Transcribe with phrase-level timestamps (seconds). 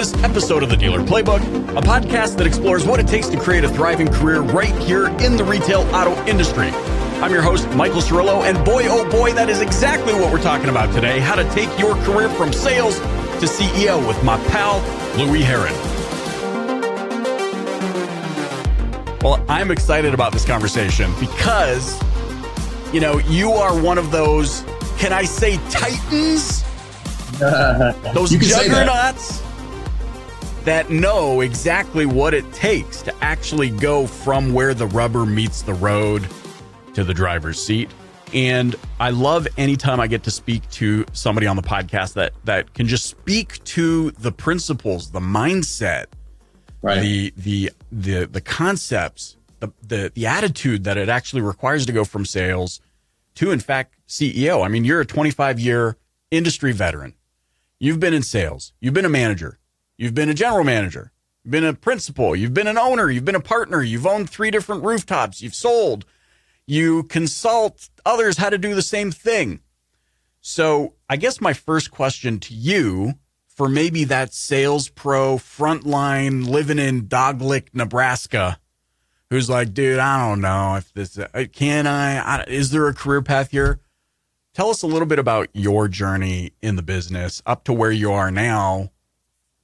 [0.00, 1.42] this episode of The Dealer Playbook,
[1.76, 5.36] a podcast that explores what it takes to create a thriving career right here in
[5.36, 6.68] the retail auto industry.
[7.20, 10.70] I'm your host, Michael Cirillo, and boy, oh boy, that is exactly what we're talking
[10.70, 14.78] about today how to take your career from sales to CEO with my pal,
[15.18, 15.74] Louie Herron.
[19.22, 22.02] Well, I'm excited about this conversation because,
[22.90, 24.64] you know, you are one of those,
[24.96, 26.64] can I say, titans?
[28.14, 29.42] those juggernauts
[30.64, 30.90] that.
[30.90, 36.26] know exactly what it takes to actually go from where the rubber meets the road
[36.94, 37.90] to the driver's seat.
[38.32, 42.74] And I love anytime I get to speak to somebody on the podcast that that
[42.74, 46.06] can just speak to the principles, the mindset,
[46.82, 47.00] right.
[47.00, 52.04] the the the the concepts, the, the the attitude that it actually requires to go
[52.04, 52.80] from sales
[53.34, 54.64] to in fact CEO.
[54.64, 55.96] I mean, you're a 25 year
[56.30, 57.14] industry veteran.
[57.78, 58.72] You've been in sales.
[58.80, 59.59] You've been a manager.
[60.00, 61.12] You've been a general manager.
[61.44, 62.34] You've been a principal.
[62.34, 63.10] You've been an owner.
[63.10, 63.82] You've been a partner.
[63.82, 65.42] You've owned three different rooftops.
[65.42, 66.06] You've sold.
[66.66, 69.60] You consult others how to do the same thing.
[70.40, 73.12] So I guess my first question to you
[73.46, 78.58] for maybe that sales pro frontline living in Dog Lick, Nebraska,
[79.28, 82.94] who's like, dude, I don't know if this, uh, can I, I is there a
[82.94, 83.80] career path here?
[84.54, 88.12] Tell us a little bit about your journey in the business up to where you
[88.12, 88.92] are now.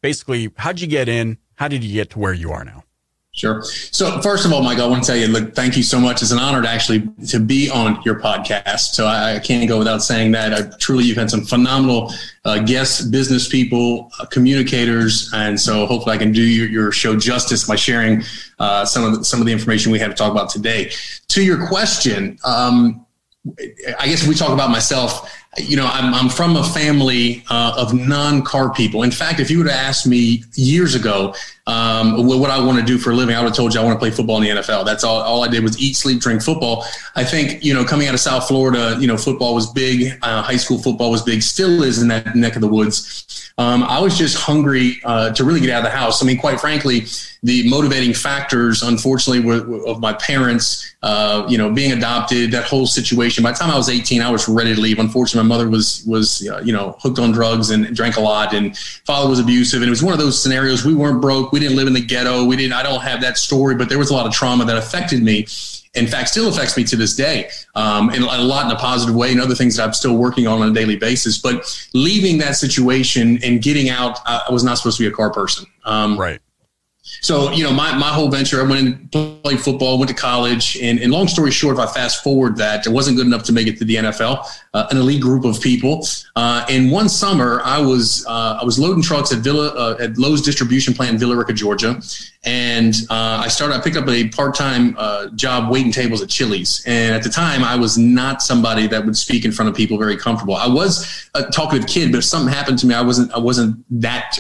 [0.06, 1.36] Basically, how'd you get in?
[1.56, 2.84] How did you get to where you are now?
[3.32, 3.60] Sure.
[3.64, 6.22] So first of all, Mike, I want to tell you, look, thank you so much.
[6.22, 8.94] It's an honor to actually to be on your podcast.
[8.94, 10.54] So I, I can't go without saying that.
[10.54, 12.12] I, truly, you've had some phenomenal
[12.44, 17.16] uh, guests, business people, uh, communicators, and so hopefully I can do your, your show
[17.16, 18.22] justice by sharing
[18.60, 20.92] uh, some of the, some of the information we have to talk about today.
[21.30, 23.04] To your question, um,
[23.98, 27.94] I guess we talk about myself, you know, I'm, I'm from a family uh, of
[27.94, 29.02] non car people.
[29.02, 31.34] In fact, if you would have asked me years ago
[31.66, 33.84] um, what I want to do for a living, I would have told you I
[33.84, 34.84] want to play football in the NFL.
[34.84, 36.84] That's all, all I did was eat, sleep, drink football.
[37.16, 40.16] I think, you know, coming out of South Florida, you know, football was big.
[40.22, 43.52] Uh, high school football was big, still is in that neck of the woods.
[43.58, 46.22] Um, I was just hungry uh, to really get out of the house.
[46.22, 47.06] I mean, quite frankly,
[47.42, 52.64] the motivating factors, unfortunately, were, were of my parents, uh, you know, being adopted, that
[52.64, 53.42] whole situation.
[53.42, 54.98] By the time I was 18, I was ready to leave.
[54.98, 58.52] Unfortunately, my mother was was uh, you know hooked on drugs and drank a lot,
[58.52, 60.84] and father was abusive, and it was one of those scenarios.
[60.84, 61.52] We weren't broke.
[61.56, 62.44] We didn't live in the ghetto.
[62.44, 62.74] We didn't.
[62.74, 65.46] I don't have that story, but there was a lot of trauma that affected me.
[65.94, 69.14] In fact, still affects me to this day, um, and a lot in a positive
[69.14, 71.38] way, and other things that I'm still working on on a daily basis.
[71.38, 75.32] But leaving that situation and getting out, I was not supposed to be a car
[75.32, 75.64] person.
[75.86, 76.42] Um, right
[77.20, 80.76] so, you know, my, my whole venture, I went and played football, went to college.
[80.80, 83.52] And, and long story short, if I fast forward that, it wasn't good enough to
[83.52, 86.06] make it to the NFL, uh, an elite group of people.
[86.34, 90.18] Uh, and one summer, I was uh, I was loading trucks at Villa uh, at
[90.18, 92.00] Lowe's distribution plant in Villa Rica, Georgia.
[92.44, 96.28] And uh, I started, I picked up a part time uh, job waiting tables at
[96.28, 96.84] Chili's.
[96.86, 99.98] And at the time, I was not somebody that would speak in front of people
[99.98, 100.54] very comfortable.
[100.54, 103.84] I was a talkative kid, but if something happened to me, I wasn't I wasn't
[104.00, 104.38] that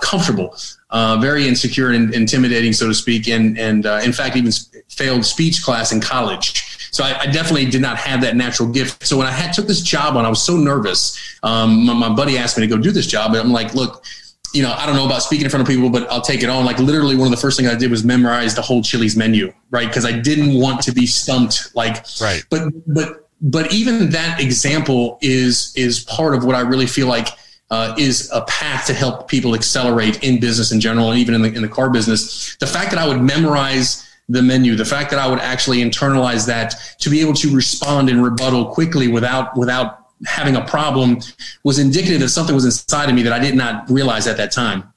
[0.00, 0.56] comfortable
[0.90, 4.52] uh, very insecure and intimidating, so to speak, and and uh, in fact even
[4.88, 6.62] failed speech class in college.
[6.92, 9.06] So I, I, definitely did not have that natural gift.
[9.06, 11.38] So when I had took this job on, I was so nervous.
[11.42, 14.04] Um, my, my buddy asked me to go do this job, and I'm like, look.
[14.54, 16.48] You know, I don't know about speaking in front of people, but I'll take it
[16.48, 16.64] on.
[16.64, 19.52] Like literally, one of the first things I did was memorize the whole Chili's menu,
[19.70, 19.86] right?
[19.86, 21.74] Because I didn't want to be stumped.
[21.74, 22.42] Like, right.
[22.48, 27.28] But but but even that example is is part of what I really feel like
[27.70, 31.42] uh, is a path to help people accelerate in business in general and even in
[31.42, 32.56] the, in the car business.
[32.56, 36.46] The fact that I would memorize the menu, the fact that I would actually internalize
[36.46, 41.18] that to be able to respond and rebuttal quickly without without having a problem
[41.62, 44.50] was indicative that something was inside of me that I did not realize at that
[44.50, 44.92] time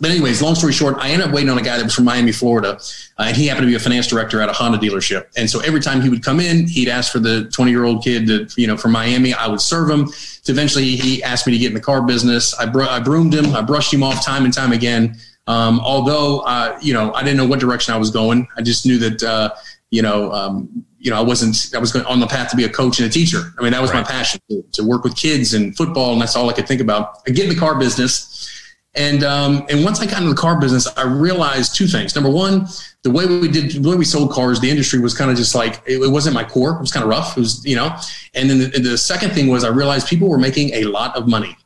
[0.00, 2.04] but anyways, long story short, I ended up waiting on a guy that was from
[2.04, 2.78] Miami, Florida,
[3.18, 5.26] uh, and he happened to be a finance director at a Honda dealership.
[5.36, 8.04] And so every time he would come in, he'd ask for the 20 year old
[8.04, 9.34] kid to, you know, from Miami.
[9.34, 10.08] I would serve him.
[10.08, 12.54] So eventually, he asked me to get in the car business.
[12.58, 13.54] I, I broomed him.
[13.54, 15.16] I brushed him off time and time again.
[15.46, 18.46] Um, although, uh, you know, I didn't know what direction I was going.
[18.56, 19.50] I just knew that, uh,
[19.90, 22.68] you know, um, you know, I wasn't, I was on the path to be a
[22.68, 23.52] coach and a teacher.
[23.58, 24.04] I mean, that was right.
[24.04, 26.12] my passion to, to work with kids and football.
[26.12, 27.22] And that's all I could think about.
[27.26, 28.59] I get in the car business
[28.94, 32.14] and um, and once I got into the car business, I realized two things.
[32.16, 32.66] Number one,
[33.02, 35.54] the way we did, the way we sold cars, the industry was kind of just
[35.54, 36.72] like it, it, wasn't my core.
[36.72, 37.36] It was kind of rough.
[37.36, 37.96] It was, you know.
[38.34, 41.28] And then the, the second thing was I realized people were making a lot of
[41.28, 41.56] money.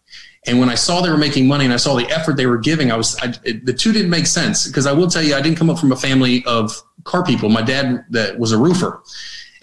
[0.47, 2.59] And when I saw they were making money and I saw the effort they were
[2.59, 5.35] giving, I was I, it, the two didn't make sense because I will tell you
[5.35, 7.49] I didn't come up from a family of car people.
[7.49, 9.03] My dad that was a roofer,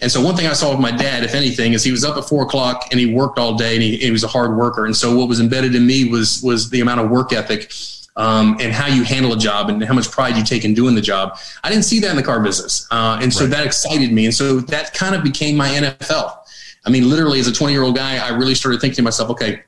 [0.02, 2.16] and so one thing I saw with my dad, if anything, is he was up
[2.16, 4.84] at four o'clock and he worked all day and he, he was a hard worker.
[4.84, 7.72] And so what was embedded in me was was the amount of work ethic
[8.16, 10.96] um, and how you handle a job and how much pride you take in doing
[10.96, 11.38] the job.
[11.62, 12.86] I didn't see that in the car business.
[12.90, 13.50] Uh, and so right.
[13.50, 14.24] that excited me.
[14.24, 16.36] And so that kind of became my NFL.
[16.84, 19.30] I mean, literally as a 20 year old guy, I really started thinking to myself,
[19.30, 19.62] okay,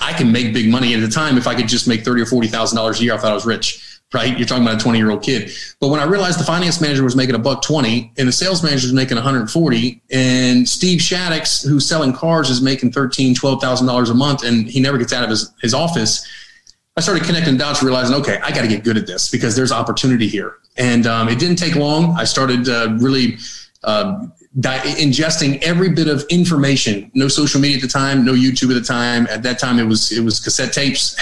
[0.00, 1.38] I can make big money at the time.
[1.38, 3.87] If I could just make 30 or $40,000 a year, I thought I was rich
[4.12, 4.38] right?
[4.38, 5.50] You're talking about a 20 year old kid.
[5.80, 8.62] But when I realized the finance manager was making a buck 20 and the sales
[8.62, 14.14] manager was making 140 and Steve Shaddix, who's selling cars is making 13, $12,000 a
[14.14, 16.26] month and he never gets out of his, his office.
[16.96, 19.70] I started connecting dots, realizing, okay, I got to get good at this because there's
[19.70, 20.56] opportunity here.
[20.78, 22.16] And um, it didn't take long.
[22.16, 23.36] I started uh, really
[23.84, 24.26] uh,
[24.58, 27.10] di- ingesting every bit of information.
[27.14, 29.26] No social media at the time, no YouTube at the time.
[29.28, 31.16] At that time, it was it was cassette tapes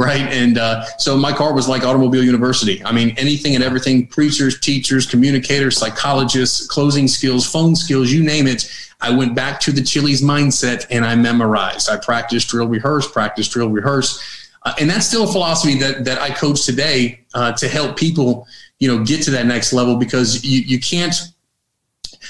[0.00, 0.32] right?
[0.32, 2.82] And uh, so my car was like Automobile University.
[2.84, 8.46] I mean, anything and everything preachers, teachers, communicators, psychologists, closing skills, phone skills, you name
[8.46, 8.72] it.
[9.02, 11.90] I went back to the Chili's mindset and I memorized.
[11.90, 14.48] I practiced, drill, rehearse, practice, drill, rehearse.
[14.62, 18.46] Uh, and that's still a philosophy that, that I coach today uh, to help people,
[18.78, 21.14] you know, get to that next level because you, you can't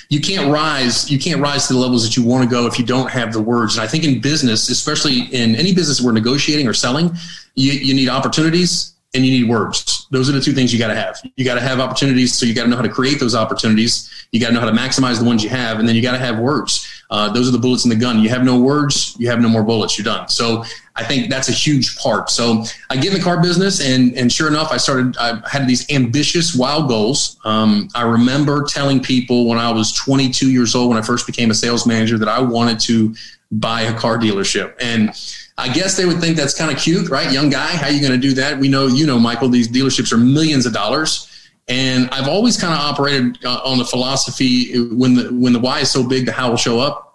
[0.08, 2.78] you can't rise you can't rise to the levels that you want to go if
[2.78, 6.12] you don't have the words and i think in business especially in any business we're
[6.12, 7.10] negotiating or selling
[7.54, 10.06] you, you need opportunities and you need words.
[10.10, 11.20] Those are the two things you got to have.
[11.36, 14.08] You got to have opportunities, so you got to know how to create those opportunities.
[14.30, 16.12] You got to know how to maximize the ones you have, and then you got
[16.12, 16.99] to have words.
[17.10, 18.20] Uh, those are the bullets in the gun.
[18.20, 19.98] You have no words, you have no more bullets.
[19.98, 20.28] You're done.
[20.28, 20.64] So
[20.94, 22.30] I think that's a huge part.
[22.30, 25.16] So I get in the car business, and and sure enough, I started.
[25.18, 27.38] I had these ambitious, wild goals.
[27.44, 31.50] Um, I remember telling people when I was 22 years old, when I first became
[31.50, 33.14] a sales manager, that I wanted to
[33.52, 35.10] buy a car dealership, and
[35.58, 37.30] I guess they would think that's kind of cute, right?
[37.30, 38.58] Young guy, how you going to do that?
[38.58, 41.29] We know, you know, Michael, these dealerships are millions of dollars.
[41.70, 45.80] And I've always kind of operated uh, on the philosophy when the when the why
[45.80, 47.06] is so big, the how will show up.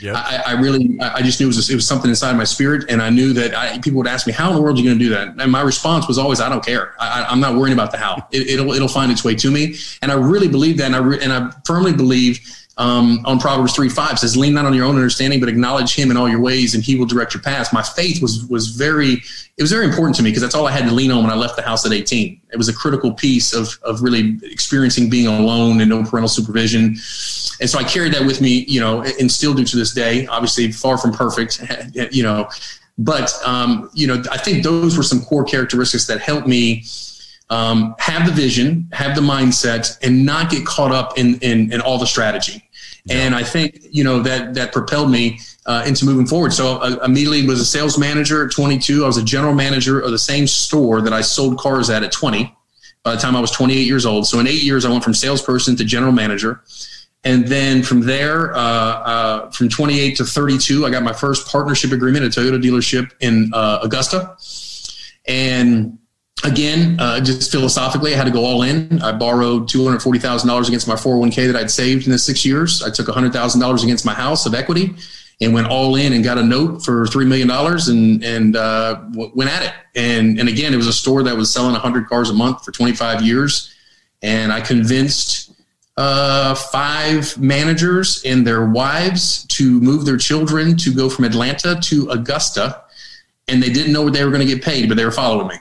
[0.00, 0.16] Yep.
[0.16, 2.86] I, I, really, I just knew it was, it was something inside my spirit.
[2.88, 4.88] And I knew that I, people would ask me, how in the world are you
[4.88, 5.40] going to do that?
[5.40, 6.94] And my response was always, I don't care.
[6.98, 9.76] I, am not worrying about the how it, will it'll find its way to me.
[10.00, 10.86] And I really believe that.
[10.86, 12.40] And I, re, and I firmly believe
[12.78, 16.10] um, on Proverbs 3 5 says, lean not on your own understanding, but acknowledge him
[16.10, 17.72] in all your ways and he will direct your paths.
[17.72, 19.22] My faith was, was very,
[19.56, 21.30] it was very important to me because that's all I had to lean on when
[21.30, 22.40] I left the house at 18.
[22.50, 26.96] It was a critical piece of, of really experiencing being alone and no parental supervision.
[27.60, 30.26] And so I carried that with me, you know, and still do to this day,
[30.26, 31.60] obviously far from perfect,
[32.10, 32.48] you know,
[32.98, 36.84] but, um, you know, I think those were some core characteristics that helped me
[37.50, 41.80] um, have the vision, have the mindset, and not get caught up in in, in
[41.80, 42.62] all the strategy.
[43.04, 43.16] Yeah.
[43.16, 46.52] And I think you know that that propelled me uh, into moving forward.
[46.52, 49.04] So uh, immediately was a sales manager at 22.
[49.04, 52.12] I was a general manager of the same store that I sold cars at at
[52.12, 52.56] 20.
[53.04, 55.14] By the time I was 28 years old, so in eight years I went from
[55.14, 56.62] salesperson to general manager.
[57.24, 61.92] And then from there, uh, uh, from 28 to 32, I got my first partnership
[61.92, 64.36] agreement at Toyota dealership in uh, Augusta.
[65.26, 65.98] And
[66.44, 69.00] again, uh, just philosophically, I had to go all in.
[69.02, 71.56] I borrowed two hundred forty thousand dollars against my four hundred oh one k that
[71.56, 72.82] I'd saved in the six years.
[72.82, 74.94] I took hundred thousand dollars against my house of equity
[75.40, 79.00] and went all in and got a note for three million dollars and and uh,
[79.14, 79.72] went at it.
[79.94, 82.72] And and again, it was a store that was selling hundred cars a month for
[82.72, 83.74] twenty five years,
[84.22, 85.48] and I convinced.
[85.94, 92.08] Uh, five managers and their wives to move their children to go from Atlanta to
[92.08, 92.82] Augusta,
[93.48, 95.48] and they didn't know what they were going to get paid, but they were following
[95.48, 95.56] me.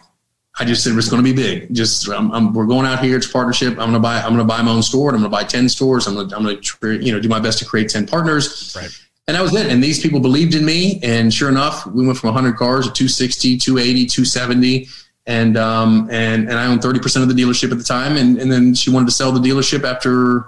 [0.59, 1.73] I just said it's going to be big.
[1.73, 3.17] Just I'm, I'm, we're going out here.
[3.17, 3.71] It's a partnership.
[3.71, 4.17] I'm going to buy.
[4.17, 5.09] I'm going to buy my own store.
[5.09, 6.07] And I'm going to buy ten stores.
[6.07, 8.75] I'm going to I'm going to you know do my best to create ten partners.
[8.75, 8.89] Right.
[9.27, 9.67] And that was it.
[9.67, 10.99] And these people believed in me.
[11.03, 14.87] And sure enough, we went from 100 cars to 260, 280, 270.
[15.27, 18.17] And um and and I owned 30 percent of the dealership at the time.
[18.17, 20.47] And and then she wanted to sell the dealership after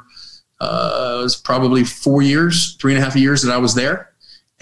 [0.60, 4.13] uh, it was probably four years, three and a half years that I was there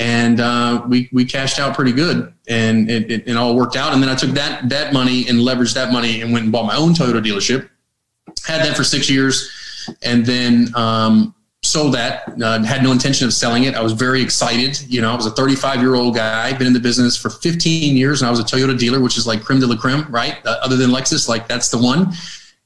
[0.01, 3.93] and uh, we we cashed out pretty good, and it, it, it, all worked out.
[3.93, 6.65] And then I took that that money and leveraged that money and went and bought
[6.65, 7.69] my own Toyota dealership.
[8.43, 9.47] Had that for six years,
[10.01, 12.23] and then um, sold that.
[12.41, 13.75] Uh, had no intention of selling it.
[13.75, 14.81] I was very excited.
[14.91, 17.95] You know, I was a 35 year old guy, been in the business for 15
[17.95, 20.43] years, and I was a Toyota dealer, which is like creme de la creme, right?
[20.43, 22.11] Uh, other than Lexus, like that's the one.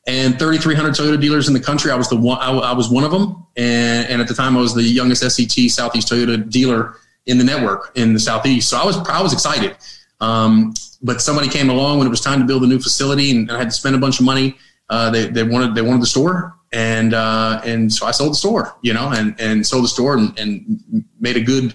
[0.08, 1.92] And 3,300 Toyota dealers in the country.
[1.92, 2.38] I was the one.
[2.40, 5.22] I, I was one of them, and, and at the time, I was the youngest
[5.22, 8.70] SCT Southeast Toyota dealer in the network in the southeast.
[8.70, 9.76] So I was I was excited.
[10.22, 13.52] Um, but somebody came along when it was time to build a new facility, and
[13.52, 14.58] I had to spend a bunch of money.
[14.90, 18.36] Uh, they they wanted they wanted the store, and uh, and so I sold the
[18.36, 21.74] store, you know, and and sold the store and, and made a good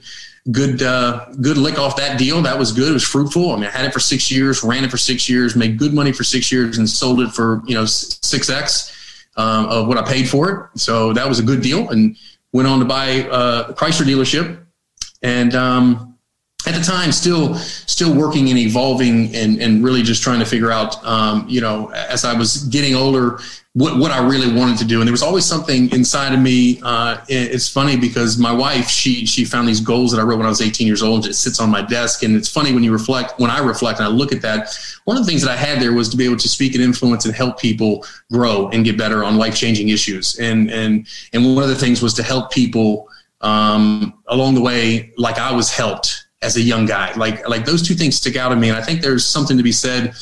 [0.50, 2.40] good uh, good lick off that deal.
[2.42, 2.90] That was good.
[2.90, 3.52] It was fruitful.
[3.52, 5.92] I mean, I had it for six years, ran it for six years, made good
[5.92, 9.98] money for six years, and sold it for you know six x um, of what
[9.98, 10.80] I paid for it.
[10.80, 12.16] So that was a good deal, and
[12.52, 14.64] went on to buy uh, a Chrysler dealership
[15.22, 16.10] and um,
[16.66, 20.70] at the time still still working and evolving and, and really just trying to figure
[20.70, 23.38] out um, you know as i was getting older
[23.74, 25.00] what, what i really wanted to do.
[25.00, 29.24] And there was always something inside of me uh, it's funny because my wife she
[29.24, 31.26] she found these goals that i wrote when i was 18 years old.
[31.26, 32.22] It sits on my desk.
[32.24, 35.16] And it's funny when you reflect when i reflect and i look at that one
[35.16, 37.24] of the things that i had there was to be able to speak and influence
[37.24, 40.38] and help people grow and get better on life-changing issues.
[40.38, 43.08] And and and one of the things was to help people
[43.40, 47.12] um, along the way like i was helped as a young guy.
[47.14, 49.62] Like like those two things stick out to me, and I think there's something to
[49.62, 50.14] be said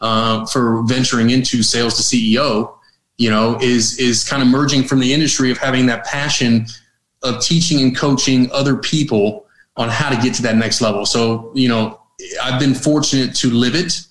[0.00, 2.74] uh, for venturing into sales to CEO.
[3.18, 6.66] You know, is is kind of merging from the industry of having that passion
[7.22, 11.06] of teaching and coaching other people on how to get to that next level.
[11.06, 12.00] So you know,
[12.42, 14.02] I've been fortunate to live it.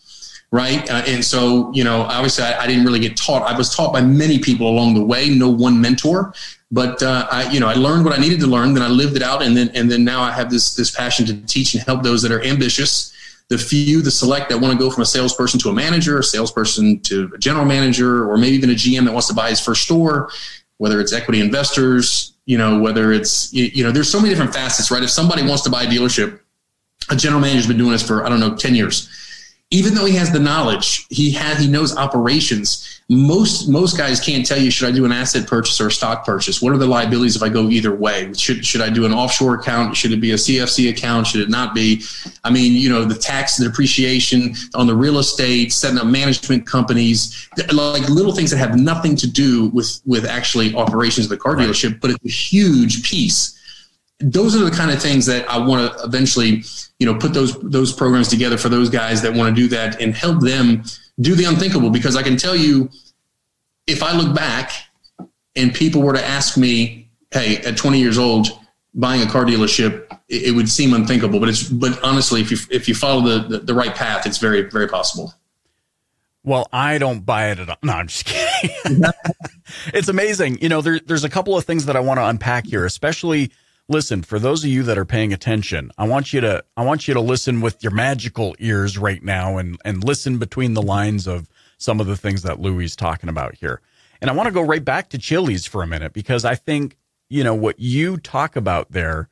[0.51, 0.89] Right.
[0.89, 3.41] Uh, and so, you know, obviously I, I didn't really get taught.
[3.41, 6.33] I was taught by many people along the way, no one mentor
[6.75, 8.73] but uh, I, you know, I learned what I needed to learn.
[8.73, 11.25] Then I lived it out, and then and then now I have this this passion
[11.27, 13.13] to teach and help those that are ambitious,
[13.47, 16.23] the few, the select that want to go from a salesperson to a manager, a
[16.23, 19.61] salesperson to a general manager, or maybe even a GM that wants to buy his
[19.61, 20.29] first store.
[20.77, 24.91] Whether it's equity investors, you know, whether it's you know, there's so many different facets,
[24.91, 25.01] right?
[25.01, 26.41] If somebody wants to buy a dealership,
[27.09, 29.07] a general manager's been doing this for I don't know ten years
[29.71, 33.01] even though he has the knowledge, he had he knows operations.
[33.09, 36.23] Most most guys can't tell you should I do an asset purchase or a stock
[36.23, 36.61] purchase.
[36.61, 38.31] What are the liabilities if I go either way?
[38.33, 39.95] Should should I do an offshore account?
[39.95, 41.27] Should it be a CFC account?
[41.27, 42.03] Should it not be?
[42.43, 46.67] I mean, you know, the tax, the depreciation on the real estate, setting up management
[46.67, 51.37] companies, like little things that have nothing to do with with actually operations of the
[51.37, 53.55] car dealership, but it's a huge piece
[54.19, 56.63] those are the kind of things that I want to eventually,
[56.99, 60.01] you know, put those those programs together for those guys that want to do that
[60.01, 60.83] and help them
[61.19, 61.89] do the unthinkable.
[61.89, 62.89] Because I can tell you,
[63.87, 64.71] if I look back
[65.55, 68.47] and people were to ask me, "Hey, at 20 years old,
[68.93, 71.39] buying a car dealership," it, it would seem unthinkable.
[71.39, 74.37] But it's but honestly, if you if you follow the, the, the right path, it's
[74.37, 75.33] very very possible.
[76.45, 77.77] Well, I don't buy it at all.
[77.81, 79.03] No, I'm just kidding.
[79.93, 80.59] it's amazing.
[80.61, 83.51] You know, there, there's a couple of things that I want to unpack here, especially
[83.87, 87.07] listen, for those of you that are paying attention, I want you to I want
[87.07, 91.27] you to listen with your magical ears right now and and listen between the lines
[91.27, 93.81] of some of the things that Louie is talking about here.
[94.21, 96.97] And I want to go right back to Chili's for a minute because I think,
[97.29, 99.29] you know, what you talk about there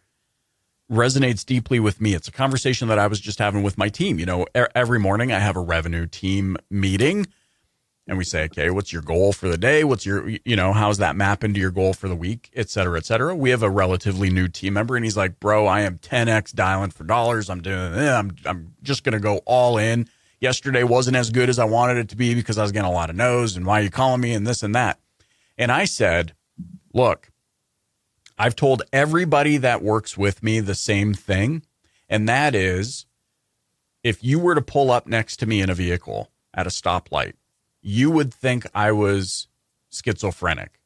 [0.91, 2.13] resonates deeply with me.
[2.13, 4.19] It's a conversation that I was just having with my team.
[4.19, 7.27] You know, every morning I have a revenue team meeting
[8.07, 9.83] and we say, okay, what's your goal for the day?
[9.83, 12.97] What's your, you know, how's that map into your goal for the week, et cetera,
[12.97, 13.33] et cetera.
[13.33, 16.91] We have a relatively new team member and he's like, bro, I am 10X dialing
[16.91, 17.49] for dollars.
[17.49, 20.07] I'm doing, eh, I'm, I'm just going to go all in.
[20.41, 22.93] Yesterday wasn't as good as I wanted it to be because I was getting a
[22.93, 24.99] lot of no's and why are you calling me and this and that.
[25.57, 26.33] And I said,
[26.93, 27.31] look,
[28.37, 31.63] I've told everybody that works with me the same thing.
[32.09, 33.05] And that is
[34.03, 37.35] if you were to pull up next to me in a vehicle at a stoplight
[37.83, 39.47] you would think I was
[39.91, 40.79] schizophrenic.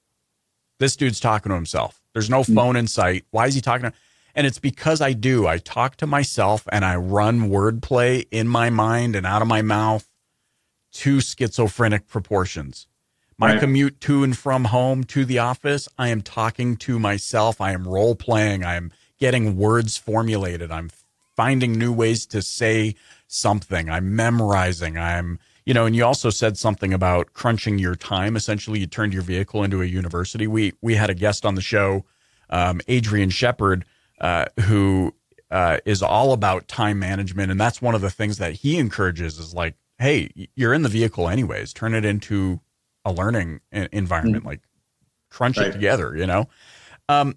[0.79, 2.01] This dude's talking to himself.
[2.13, 2.55] There's no hmm.
[2.55, 3.25] phone in sight.
[3.31, 3.97] Why is he talking to?
[4.35, 5.47] And it's because I do.
[5.47, 9.61] I talk to myself and I run wordplay in my mind and out of my
[9.61, 10.07] mouth
[10.93, 12.87] to schizophrenic proportions.
[13.39, 13.59] My right.
[13.59, 17.61] commute to and from home to the office, I am talking to myself.
[17.61, 18.63] I am role playing.
[18.63, 20.71] I am getting words formulated.
[20.71, 20.89] I'm
[21.35, 22.95] finding new ways to say
[23.27, 23.89] something.
[23.89, 24.97] I'm memorizing.
[24.97, 28.37] I'm you know, and you also said something about crunching your time.
[28.37, 30.47] Essentially, you turned your vehicle into a university.
[30.47, 32.05] We we had a guest on the show,
[32.49, 33.83] um, Adrian Shepard,
[34.21, 35.13] uh, who
[35.51, 39.39] uh, is all about time management, and that's one of the things that he encourages.
[39.39, 41.73] Is like, hey, you're in the vehicle anyways.
[41.73, 42.61] Turn it into
[43.03, 44.43] a learning environment.
[44.43, 44.47] Mm-hmm.
[44.47, 44.61] Like,
[45.29, 45.67] crunch right.
[45.67, 46.15] it together.
[46.15, 46.47] You know.
[47.09, 47.35] Um,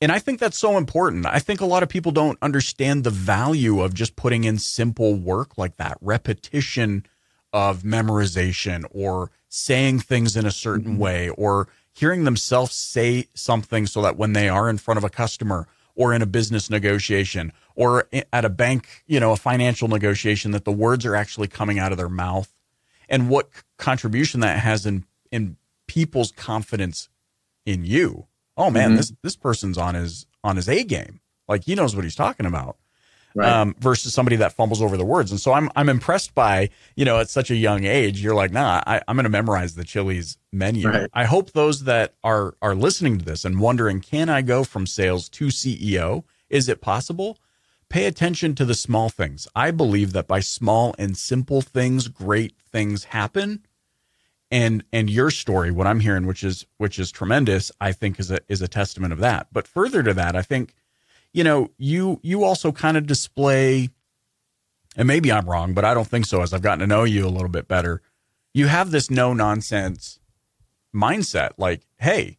[0.00, 1.26] and I think that's so important.
[1.26, 5.16] I think a lot of people don't understand the value of just putting in simple
[5.16, 7.04] work like that, repetition
[7.52, 10.98] of memorization or saying things in a certain mm-hmm.
[10.98, 15.10] way or hearing themselves say something so that when they are in front of a
[15.10, 20.52] customer or in a business negotiation or at a bank, you know, a financial negotiation
[20.52, 22.54] that the words are actually coming out of their mouth
[23.08, 27.08] and what contribution that has in in people's confidence
[27.66, 28.26] in you.
[28.56, 28.96] Oh man, mm-hmm.
[28.96, 31.20] this this person's on his on his A game.
[31.48, 32.76] Like he knows what he's talking about
[33.34, 33.48] right.
[33.48, 35.30] um, versus somebody that fumbles over the words.
[35.30, 38.22] And so I'm I'm impressed by you know at such a young age.
[38.22, 40.88] You're like, nah, I, am going to memorize the Chili's menu.
[40.88, 41.10] Right.
[41.12, 44.86] I hope those that are are listening to this and wondering, can I go from
[44.86, 46.24] sales to CEO?
[46.48, 47.38] Is it possible?
[47.88, 49.48] Pay attention to the small things.
[49.56, 53.64] I believe that by small and simple things, great things happen.
[54.50, 58.30] And and your story, what I'm hearing, which is which is tremendous, I think is
[58.30, 59.48] a is a testament of that.
[59.52, 60.74] But further to that, I think
[61.32, 63.90] you know, you you also kind of display
[64.96, 67.26] and maybe I'm wrong, but I don't think so as I've gotten to know you
[67.26, 68.02] a little bit better.
[68.52, 70.18] You have this no nonsense
[70.94, 72.38] mindset like, "Hey,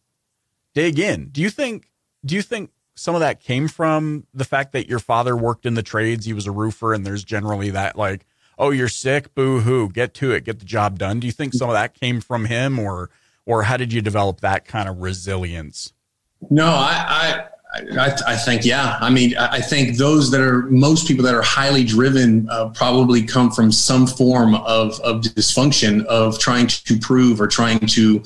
[0.74, 1.90] dig in." Do you think
[2.24, 5.72] do you think some of that came from the fact that your father worked in
[5.72, 8.26] the trades, he was a roofer and there's generally that like,
[8.58, 11.54] "Oh, you're sick, boo hoo, get to it, get the job done." Do you think
[11.54, 13.08] some of that came from him or
[13.46, 15.94] or how did you develop that kind of resilience?
[16.50, 18.98] No, I, I, I, think, yeah.
[19.00, 23.22] I mean, I think those that are most people that are highly driven uh, probably
[23.22, 28.22] come from some form of, of dysfunction of trying to prove or trying to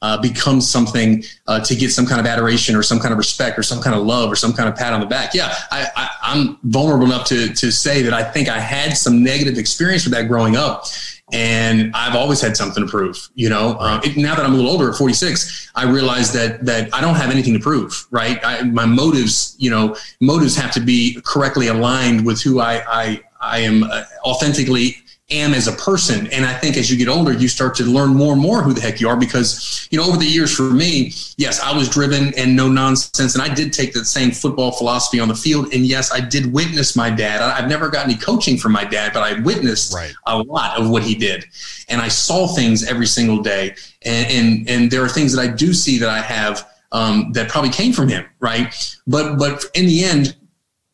[0.00, 3.58] uh, become something uh, to get some kind of adoration or some kind of respect
[3.58, 5.34] or some kind of love or some kind of pat on the back.
[5.34, 9.58] Yeah, I, I'm vulnerable enough to, to say that I think I had some negative
[9.58, 10.86] experience with that growing up
[11.32, 13.28] and I've always had something to prove.
[13.34, 16.94] You know, it, now that I'm a little older, at 46, I realize that that
[16.94, 18.06] I don't have anything to prove.
[18.10, 22.82] Right, I, my motives, you know, motives have to be correctly aligned with who I
[22.86, 24.96] I, I am uh, authentically
[25.30, 26.26] am as a person.
[26.32, 28.74] And I think as you get older, you start to learn more and more who
[28.74, 31.88] the heck you are because, you know, over the years for me, yes, I was
[31.88, 33.34] driven and no nonsense.
[33.34, 35.72] And I did take the same football philosophy on the field.
[35.72, 37.40] And yes, I did witness my dad.
[37.40, 40.12] I've never got any coaching from my dad, but I witnessed right.
[40.26, 41.46] a lot of what he did.
[41.88, 43.74] And I saw things every single day.
[44.02, 47.48] And, and, and there are things that I do see that I have um, that
[47.48, 48.26] probably came from him.
[48.40, 48.74] Right.
[49.06, 50.36] But, but in the end,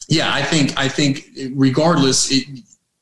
[0.07, 2.47] yeah, I think, I think regardless, it,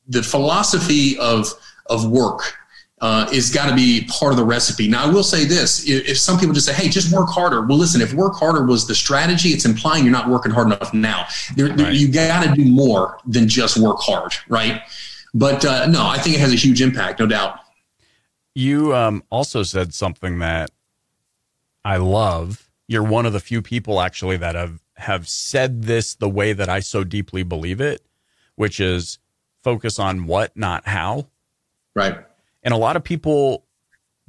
[0.09, 1.53] the philosophy of
[1.85, 2.55] of work
[3.01, 4.87] uh, is got to be part of the recipe.
[4.87, 7.65] Now, I will say this: if, if, some people just say, "Hey, just work harder,"
[7.65, 8.01] well, listen.
[8.01, 11.25] If work harder was the strategy, it's implying you're not working hard enough now.
[11.55, 11.77] There, right.
[11.77, 14.81] there, you got to do more than just work hard, right?
[15.33, 17.59] But uh, no, I think it has a huge impact, no doubt.
[18.55, 20.71] You um, also said something that
[21.85, 22.69] I love.
[22.87, 26.67] You're one of the few people actually that have have said this the way that
[26.67, 28.01] I so deeply believe it,
[28.55, 29.19] which is
[29.63, 31.27] focus on what, not how.
[31.95, 32.17] Right.
[32.63, 33.65] And a lot of people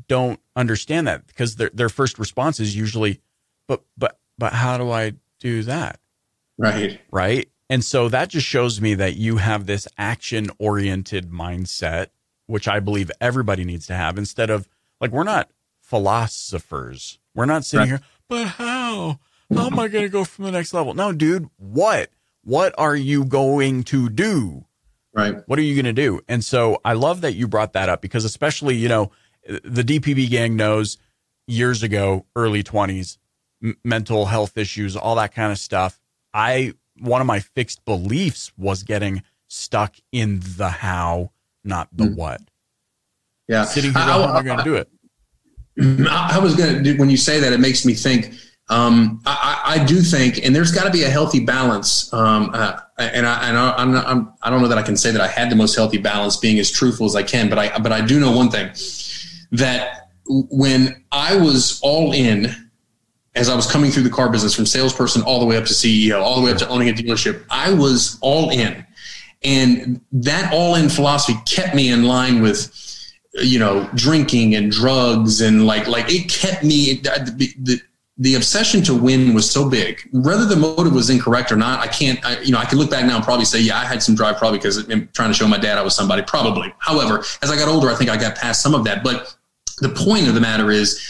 [0.09, 3.21] don't understand that because their their first response is usually,
[3.67, 6.01] but but but how do I do that?
[6.59, 7.01] Right.
[7.11, 7.49] Right.
[7.69, 12.09] And so that just shows me that you have this action oriented mindset,
[12.47, 14.69] which I believe everybody needs to have instead of
[15.01, 17.19] like, we're not philosophers.
[17.35, 18.01] We're not sitting right.
[18.01, 19.21] here, but how?
[19.55, 20.95] How am I going to go from the next level?
[20.95, 22.11] No, dude, what?
[22.43, 24.67] What are you going to do?
[25.13, 25.37] Right.
[25.47, 26.21] What are you going to do?
[26.29, 29.11] And so I love that you brought that up because, especially, you know,
[29.47, 30.99] the DPB gang knows
[31.47, 33.19] years ago, early 20s,
[33.63, 35.99] m- mental health issues, all that kind of stuff.
[36.33, 41.33] I, one of my fixed beliefs was getting stuck in the how,
[41.65, 42.15] not the mm.
[42.15, 42.41] what.
[43.49, 43.65] Yeah.
[43.65, 44.89] Sitting here, how am I going to do it?
[46.09, 48.35] I was going to, when you say that, it makes me think
[48.71, 52.11] um, I, I, do think, and there's got to be a healthy balance.
[52.13, 55.11] Um, uh, and I, and I, I'm, I'm, I don't know that I can say
[55.11, 57.49] that I had the most healthy balance, being as truthful as I can.
[57.49, 58.71] But I, but I do know one thing
[59.51, 62.71] that when I was all in,
[63.35, 65.75] as I was coming through the car business, from salesperson all the way up to
[65.75, 68.87] CEO, all the way up to owning a dealership, I was all in,
[69.43, 72.73] and that all in philosophy kept me in line with
[73.35, 77.81] you know drinking and drugs and like like it kept me the, the,
[78.21, 80.07] the obsession to win was so big.
[80.13, 82.23] Whether the motive was incorrect or not, I can't.
[82.25, 84.15] I, you know, I can look back now and probably say, yeah, I had some
[84.15, 86.23] drive, probably because I'm trying to show my dad I was somebody.
[86.23, 86.73] Probably.
[86.79, 89.03] However, as I got older, I think I got past some of that.
[89.03, 89.35] But
[89.79, 91.01] the point of the matter is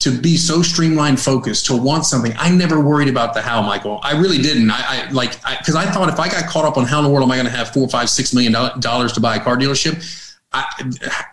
[0.00, 3.98] to be so streamlined focused to want something i never worried about the how michael
[4.04, 6.76] i really didn't i, I like because I, I, thought if i got caught up
[6.76, 9.12] on how in the world am i going to have four five six million dollars
[9.14, 9.96] to buy a car dealership
[10.50, 10.90] I,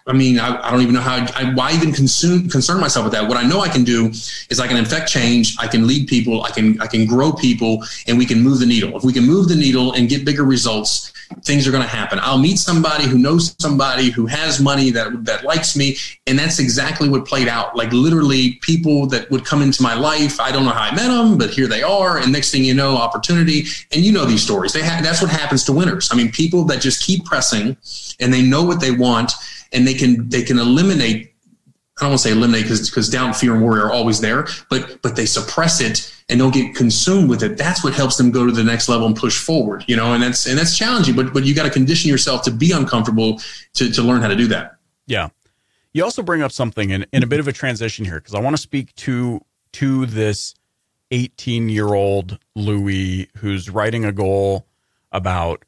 [0.07, 3.13] I mean, I, I, don't even know how, I, why even consume, concern myself with
[3.13, 3.27] that.
[3.27, 4.07] What I know I can do
[4.49, 5.55] is I can infect change.
[5.57, 6.43] I can lead people.
[6.43, 8.95] I can, I can grow people and we can move the needle.
[8.97, 12.19] If we can move the needle and get bigger results, things are going to happen.
[12.21, 15.97] I'll meet somebody who knows somebody who has money that, that likes me.
[16.27, 17.75] And that's exactly what played out.
[17.75, 20.39] Like literally people that would come into my life.
[20.39, 22.17] I don't know how I met them, but here they are.
[22.17, 23.65] And next thing you know, opportunity.
[23.91, 24.73] And you know these stories.
[24.73, 26.09] They ha- that's what happens to winners.
[26.11, 27.77] I mean, people that just keep pressing
[28.19, 29.33] and they know what they want
[29.71, 31.34] and they can, they can eliminate
[31.97, 34.47] I don't want to say eliminate because because doubt, fear, and worry are always there,
[34.69, 37.57] but but they suppress it and don't get consumed with it.
[37.57, 39.85] That's what helps them go to the next level and push forward.
[39.87, 42.51] You know, and that's and that's challenging, but but you got to condition yourself to
[42.51, 43.39] be uncomfortable
[43.75, 44.75] to to learn how to do that.
[45.07, 45.29] Yeah.
[45.93, 48.41] You also bring up something in, in a bit of a transition here because I
[48.41, 49.39] want to speak to
[49.73, 50.53] to this
[51.11, 54.67] 18 year old Louie who's writing a goal
[55.13, 55.63] about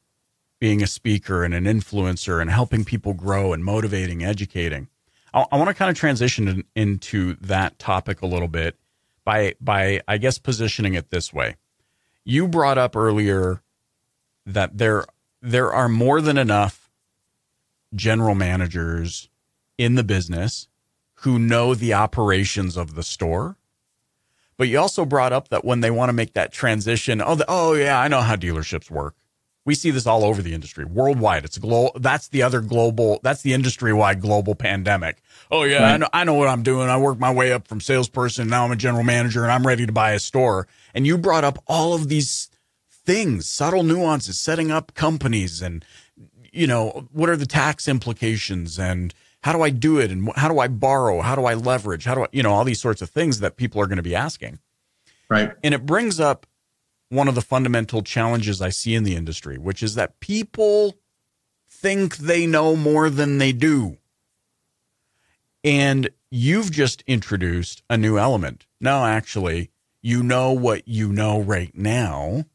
[0.59, 4.89] being a speaker and an influencer and helping people grow and motivating, educating.
[5.33, 8.77] I, I want to kind of transition in, into that topic a little bit
[9.23, 11.55] by by I guess positioning it this way.
[12.23, 13.61] You brought up earlier
[14.45, 15.05] that there
[15.41, 16.89] there are more than enough
[17.95, 19.29] general managers
[19.77, 20.67] in the business
[21.21, 23.57] who know the operations of the store.
[24.57, 27.45] But you also brought up that when they want to make that transition, oh, the,
[27.47, 29.15] oh yeah, I know how dealerships work.
[29.67, 31.43] We see this all over the industry, worldwide.
[31.43, 31.91] It's a global.
[31.99, 33.19] That's the other global.
[33.21, 35.21] That's the industry-wide global pandemic.
[35.51, 35.93] Oh yeah, right.
[35.93, 36.07] I know.
[36.13, 36.87] I know what I'm doing.
[36.87, 38.47] I work my way up from salesperson.
[38.47, 40.69] Now I'm a general manager, and I'm ready to buy a store.
[40.93, 42.49] And you brought up all of these
[42.89, 45.83] things, subtle nuances, setting up companies, and
[46.53, 50.47] you know what are the tax implications, and how do I do it, and how
[50.47, 53.01] do I borrow, how do I leverage, how do I, you know, all these sorts
[53.01, 54.59] of things that people are going to be asking.
[55.29, 55.51] Right.
[55.61, 56.47] And it brings up
[57.09, 60.95] one of the fundamental challenges I see in the industry, which is that people
[61.69, 63.97] think they know more than they do.
[65.63, 68.65] And you've just introduced a new element.
[68.79, 72.45] No, actually, you know what you know right now,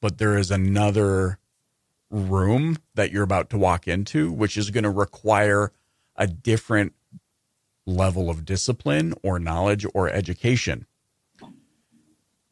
[0.00, 1.38] but there is another
[2.10, 5.72] room that you're about to walk into, which is going to require
[6.16, 6.94] a different
[7.86, 10.86] level of discipline or knowledge or education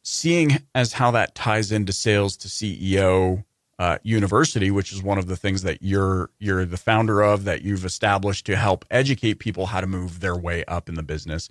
[0.07, 3.43] seeing as how that ties into sales to CEO
[3.77, 7.61] uh, university, which is one of the things that you're you're the founder of that
[7.61, 11.49] you've established to help educate people how to move their way up in the business.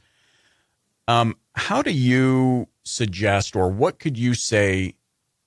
[1.07, 4.95] Um, how do you suggest, or what could you say,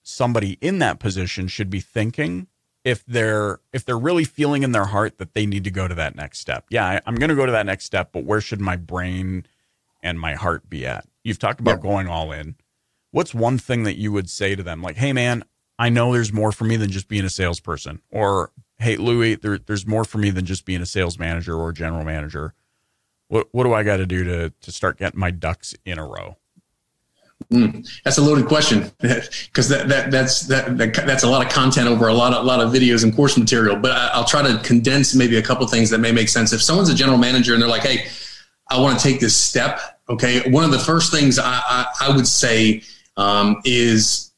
[0.03, 2.47] somebody in that position should be thinking
[2.83, 5.95] if they're if they're really feeling in their heart that they need to go to
[5.95, 6.65] that next step?
[6.69, 9.47] Yeah, I, am going to go to that next step, but where should my brain
[10.03, 11.07] and my heart be at?
[11.23, 12.55] You've talked about going all in
[13.11, 14.81] what's one thing that you would say to them?
[14.81, 15.43] Like, hey, man,
[15.77, 18.01] I know there's more for me than just being a salesperson.
[18.11, 21.71] Or, hey, Louie, there, there's more for me than just being a sales manager or
[21.71, 22.53] general manager.
[23.27, 26.05] What, what do I got to do to, to start getting my ducks in a
[26.05, 26.37] row?
[27.51, 31.51] Mm, that's a loaded question because that, that that's that, that, that's a lot of
[31.51, 33.75] content over a lot of a lot of videos and course material.
[33.77, 36.51] But I, will try to condense maybe a couple things that may make sense.
[36.53, 38.07] If someone's a general manager and they're like, "Hey,
[38.67, 42.15] I want to take this step," okay, one of the first things I, I, I
[42.15, 42.83] would say
[43.19, 44.28] um, is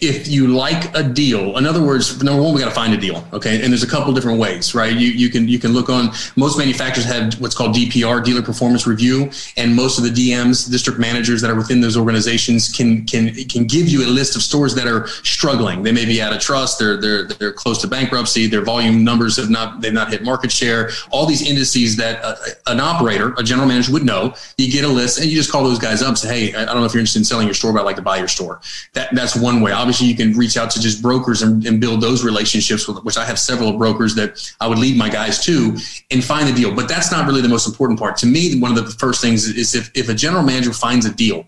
[0.00, 2.96] if you like a deal in other words number one we got to find a
[2.96, 3.60] deal okay?
[3.60, 4.94] And there's a couple different ways right?
[4.94, 8.86] You, you can you can look on most manufacturers have what's called dpr dealer performance
[8.86, 13.34] review and most of the dms district managers that are within those organizations can can
[13.46, 15.82] can give you a list of stores that are struggling.
[15.82, 19.36] They may be out of trust they're they're they're close to bankruptcy their volume numbers
[19.36, 20.90] have not they've not hit market share.
[21.10, 22.36] All these indices that uh,
[22.68, 25.64] an operator a general manager would know you get a list and you just call
[25.64, 27.54] those guys up and say hey i don't know if you're interested in selling your
[27.54, 28.60] store but i'd like to buy your store.
[28.92, 29.72] That that's one way.
[29.72, 33.16] obviously you can reach out to just brokers and, and build those relationships with which
[33.16, 35.76] I have several brokers that I would lead my guys to
[36.10, 36.74] and find the deal.
[36.74, 38.16] But that's not really the most important part.
[38.18, 41.12] To me, one of the first things is if, if a general manager finds a
[41.12, 41.46] deal,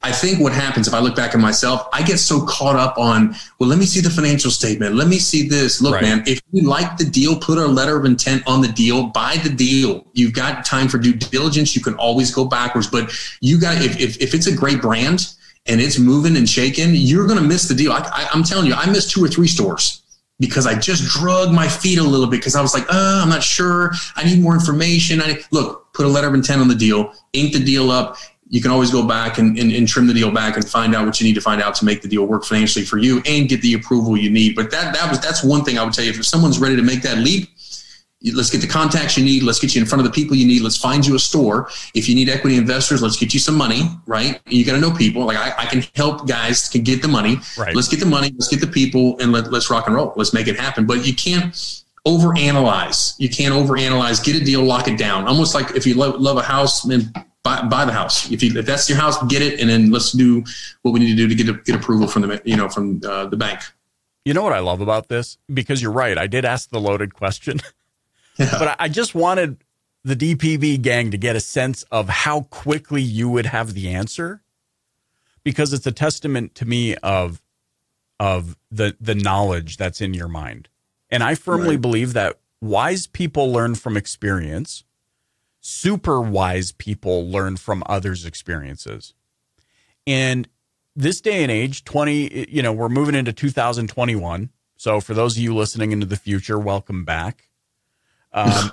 [0.00, 2.98] I think what happens if I look back at myself, I get so caught up
[2.98, 4.94] on, well, let me see the financial statement.
[4.94, 5.82] Let me see this.
[5.82, 6.02] Look, right.
[6.02, 9.38] man, if you like the deal, put a letter of intent on the deal, buy
[9.42, 10.06] the deal.
[10.12, 11.74] You've got time for due diligence.
[11.74, 15.34] You can always go backwards, but you got, if, if, if it's a great brand,
[15.68, 17.92] and it's moving and shaking, you're going to miss the deal.
[17.92, 20.02] I, am telling you, I missed two or three stores
[20.40, 23.28] because I just drug my feet a little bit because I was like, oh, I'm
[23.28, 23.92] not sure.
[24.16, 25.20] I need more information.
[25.20, 28.16] I look, put a letter of intent on the deal, ink the deal up.
[28.50, 31.04] You can always go back and, and, and, trim the deal back and find out
[31.04, 33.46] what you need to find out to make the deal work financially for you and
[33.46, 34.56] get the approval you need.
[34.56, 36.12] But that that was that's one thing I would tell you.
[36.12, 37.50] If someone's ready to make that leap,
[38.34, 39.42] let's get the contacts you need.
[39.42, 40.62] Let's get you in front of the people you need.
[40.62, 41.68] Let's find you a store.
[41.94, 44.40] If you need equity investors let's get you some money right?
[44.48, 45.24] You got to know people.
[45.24, 47.36] Like I, I, can help guys can get the money.
[47.56, 47.76] Right.
[47.76, 48.30] let's get the money.
[48.32, 50.12] Let's get the people and let, let's rock and roll.
[50.16, 50.86] Let's make it happen.
[50.86, 51.54] But you can't
[52.06, 53.14] overanalyze.
[53.18, 54.24] You can't overanalyze.
[54.24, 55.26] Get a deal lock it down.
[55.28, 57.12] Almost like if you love, love a house and
[57.44, 58.30] buy, buy the house.
[58.32, 60.42] If, you, if that's your house get it and then let's do
[60.82, 63.00] what we need to do to get, a, get approval from the you know from
[63.06, 63.60] uh, the bank.
[64.24, 65.38] You know what I love about this?
[65.52, 66.18] Because you're right.
[66.18, 67.60] I did ask the loaded question.
[68.38, 68.56] Yeah.
[68.58, 69.64] But I just wanted
[70.04, 74.42] the DPB gang to get a sense of how quickly you would have the answer
[75.42, 77.42] because it's a testament to me of
[78.20, 80.68] of the the knowledge that's in your mind.
[81.10, 81.80] And I firmly right.
[81.80, 84.84] believe that wise people learn from experience.
[85.60, 89.14] Super wise people learn from others' experiences.
[90.06, 90.48] And
[90.94, 94.50] this day and age, 20, you know, we're moving into 2021.
[94.76, 97.47] So for those of you listening into the future, welcome back.
[98.32, 98.72] Um,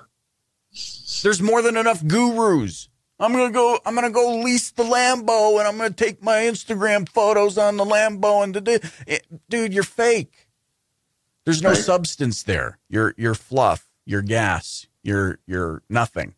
[1.23, 2.89] there's more than enough gurus.
[3.19, 3.79] I'm gonna go.
[3.85, 7.85] I'm gonna go lease the Lambo, and I'm gonna take my Instagram photos on the
[7.85, 8.43] Lambo.
[8.43, 10.49] And the, it, dude, you're fake.
[11.45, 11.77] There's no right.
[11.77, 12.79] substance there.
[12.89, 13.87] You're you're fluff.
[14.05, 14.87] You're gas.
[15.01, 16.35] You're you're nothing.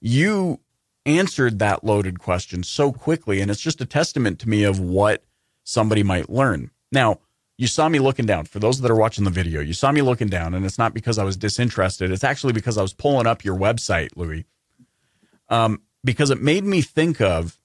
[0.00, 0.60] You
[1.06, 5.24] answered that loaded question so quickly, and it's just a testament to me of what
[5.62, 6.70] somebody might learn.
[6.92, 7.20] Now,
[7.56, 8.46] you saw me looking down.
[8.46, 10.94] For those that are watching the video, you saw me looking down, and it's not
[10.94, 12.10] because I was disinterested.
[12.10, 14.46] It's actually because I was pulling up your website, Louie,
[15.48, 17.58] um, because it made me think of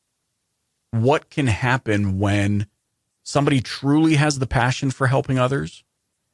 [0.91, 2.67] what can happen when
[3.23, 5.83] somebody truly has the passion for helping others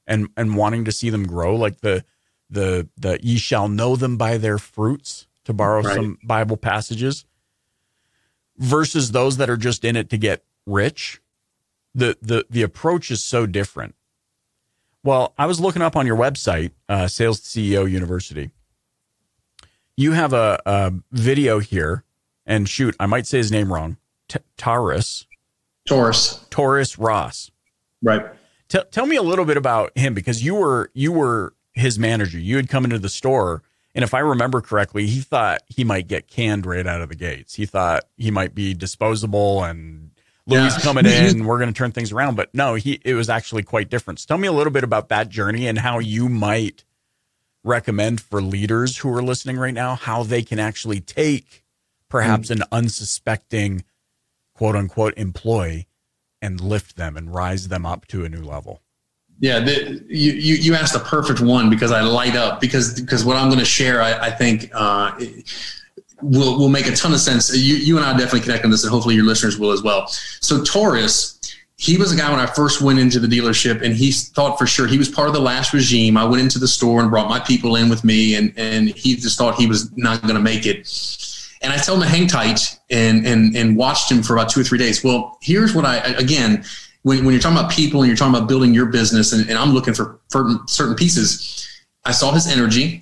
[0.08, 2.04] and and wanting to see them grow, like the
[2.50, 5.96] the the ye shall know them by their fruits, to borrow right.
[5.96, 7.26] some Bible passages,
[8.58, 11.22] versus those that are just in it to get rich
[11.96, 13.96] the the the approach is so different.
[15.04, 18.52] Well, I was looking up on your website, uh, Sales CEO University.
[19.96, 22.04] You have a, a, video here,
[22.46, 23.98] and shoot, I might say his name wrong.
[24.28, 25.26] T- Taurus.
[25.88, 26.46] Taurus.
[26.50, 27.52] Taurus Ross.
[28.02, 28.26] Right.
[28.68, 32.40] T- tell me a little bit about him because you were you were his manager.
[32.40, 33.62] You had come into the store,
[33.94, 37.16] and if I remember correctly, he thought he might get canned right out of the
[37.16, 37.54] gates.
[37.54, 40.05] He thought he might be disposable and
[40.48, 40.78] Louie yeah.
[40.80, 42.36] coming in, we're going to turn things around.
[42.36, 44.20] But no, he it was actually quite different.
[44.20, 46.84] So tell me a little bit about that journey and how you might
[47.64, 51.64] recommend for leaders who are listening right now how they can actually take
[52.10, 52.58] perhaps mm.
[52.58, 53.84] an unsuspecting
[54.54, 55.88] quote unquote employee
[56.42, 58.82] and lift them and rise them up to a new level.
[59.40, 63.26] Yeah, the, you, you you asked the perfect one because I light up because because
[63.26, 65.20] what I'm going to share I, I think uh,
[66.22, 67.56] will will make a ton of sense.
[67.56, 70.08] You you and I definitely connect on this, and hopefully your listeners will as well.
[70.08, 71.40] So Taurus,
[71.78, 74.66] he was a guy when I first went into the dealership, and he thought for
[74.66, 76.18] sure he was part of the last regime.
[76.18, 79.16] I went into the store and brought my people in with me, and and he
[79.16, 80.88] just thought he was not going to make it.
[81.62, 84.62] And I told him to hang tight and and and watched him for about two
[84.62, 85.04] or three days.
[85.04, 86.64] Well, here's what I again.
[87.04, 89.60] When, when you're talking about people and you're talking about building your business, and, and
[89.60, 91.68] I'm looking for certain, certain pieces,
[92.04, 93.00] I saw his energy,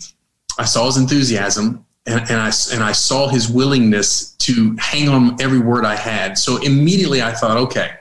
[0.60, 5.42] I saw his enthusiasm, and, and I and I saw his willingness to hang on
[5.42, 6.38] every word I had.
[6.38, 7.92] So immediately I thought, okay,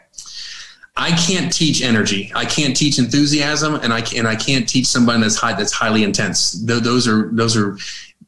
[0.97, 2.33] I can't teach energy.
[2.35, 6.03] I can't teach enthusiasm, and I and I can't teach somebody that's high that's highly
[6.03, 6.53] intense.
[6.53, 7.79] Those are those are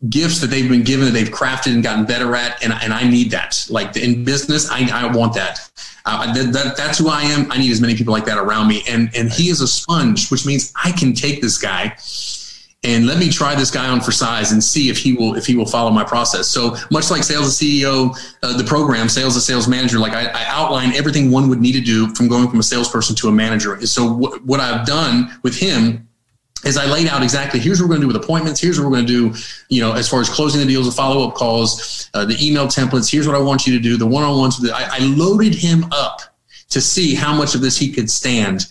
[0.09, 3.09] gifts that they've been given that they've crafted and gotten better at, and and I
[3.09, 3.67] need that.
[3.69, 5.71] Like in business, I I want that.
[6.07, 7.51] Uh, that, that, that's who I am.
[7.51, 10.31] I need as many people like that around me, and and he is a sponge,
[10.31, 11.97] which means I can take this guy
[12.85, 15.47] and let me try this guy on for size and see if he will if
[15.47, 16.47] he will follow my process.
[16.47, 20.27] So much like sales as CEO, uh, the program sales as sales manager, like I,
[20.27, 23.33] I, outline everything one would need to do from going from a salesperson to a
[23.33, 23.85] manager.
[23.87, 26.07] So what I've done with him
[26.65, 28.61] is I laid out exactly here's what we're going to do with appointments.
[28.61, 30.93] Here's what we're going to do, you know, as far as closing the deals, the
[30.93, 33.11] follow up calls, uh, the email templates.
[33.11, 33.97] Here's what I want you to do.
[33.97, 34.71] The one on ones.
[34.71, 36.21] I, I loaded him up
[36.71, 38.67] to see how much of this he could stand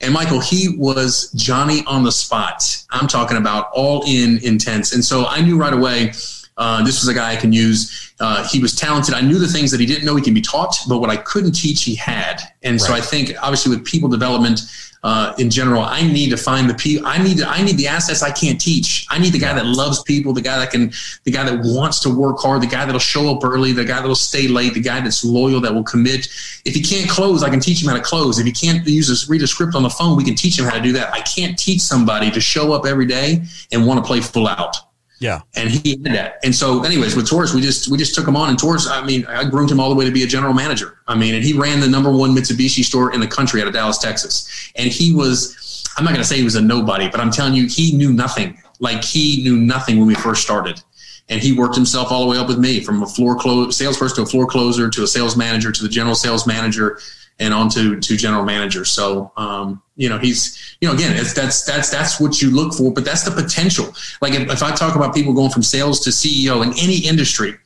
[0.00, 2.84] and Michael, he was Johnny on the spot.
[2.90, 4.94] I'm talking about all in intense.
[4.94, 6.12] And so I knew right away
[6.56, 8.12] uh, this was a guy I can use.
[8.20, 9.14] Uh, he was talented.
[9.14, 11.16] I knew the things that he didn't know he can be taught, but what I
[11.16, 12.40] couldn't teach, he had.
[12.62, 12.80] And right.
[12.80, 14.60] so I think, obviously, with people development,
[15.02, 15.82] uh, in general.
[15.82, 17.06] I need to find the people.
[17.06, 19.06] I need to, I need the assets I can't teach.
[19.08, 20.92] I need the guy that loves people, the guy that can,
[21.24, 24.00] the guy that wants to work hard, the guy that'll show up early, the guy
[24.00, 26.28] that'll stay late, the guy that's loyal, that will commit.
[26.64, 28.38] If he can't close, I can teach him how to close.
[28.38, 30.66] If he can't use a, read a script on the phone, we can teach him
[30.66, 31.12] how to do that.
[31.12, 34.76] I can't teach somebody to show up every day and want to play full out.
[35.20, 35.42] Yeah.
[35.54, 36.40] And he did that.
[36.42, 39.04] And so anyways, with Taurus, we just we just took him on and Taurus, I
[39.04, 40.98] mean, I groomed him all the way to be a general manager.
[41.06, 43.74] I mean, and he ran the number one Mitsubishi store in the country out of
[43.74, 44.72] Dallas, Texas.
[44.76, 47.66] And he was I'm not gonna say he was a nobody, but I'm telling you,
[47.66, 48.58] he knew nothing.
[48.78, 50.82] Like he knew nothing when we first started.
[51.28, 54.16] And he worked himself all the way up with me from a floor close salesperson
[54.16, 56.98] to a floor closer to a sales manager to the general sales manager
[57.40, 58.84] and on to, general manager.
[58.84, 62.74] So, um, you know, he's, you know, again, it's, that's, that's, that's what you look
[62.74, 63.92] for, but that's the potential.
[64.20, 67.56] Like if, if I talk about people going from sales to CEO in any industry,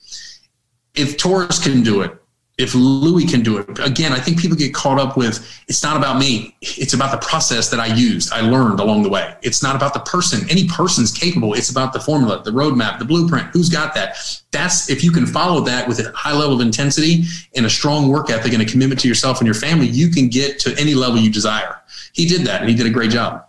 [0.95, 2.17] if Taurus can do it,
[2.57, 3.79] if Louie can do it.
[3.81, 6.57] Again, I think people get caught up with it's not about me.
[6.61, 9.35] It's about the process that I used, I learned along the way.
[9.43, 10.49] It's not about the person.
[10.49, 11.55] Any person's capable.
[11.55, 13.49] It's about the formula, the roadmap, the blueprint.
[13.49, 14.17] Who's got that?
[14.53, 17.25] That's if you can follow that with a high level of intensity
[17.57, 20.29] and a strong work ethic and a commitment to yourself and your family, you can
[20.29, 21.81] get to any level you desire.
[22.13, 23.45] He did that and he did a great job.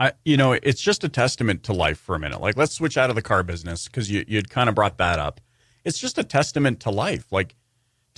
[0.00, 2.40] I, you know, it's just a testament to life for a minute.
[2.40, 5.18] Like, let's switch out of the car business because you, you'd kind of brought that
[5.18, 5.40] up.
[5.84, 7.32] It's just a testament to life.
[7.32, 7.54] Like,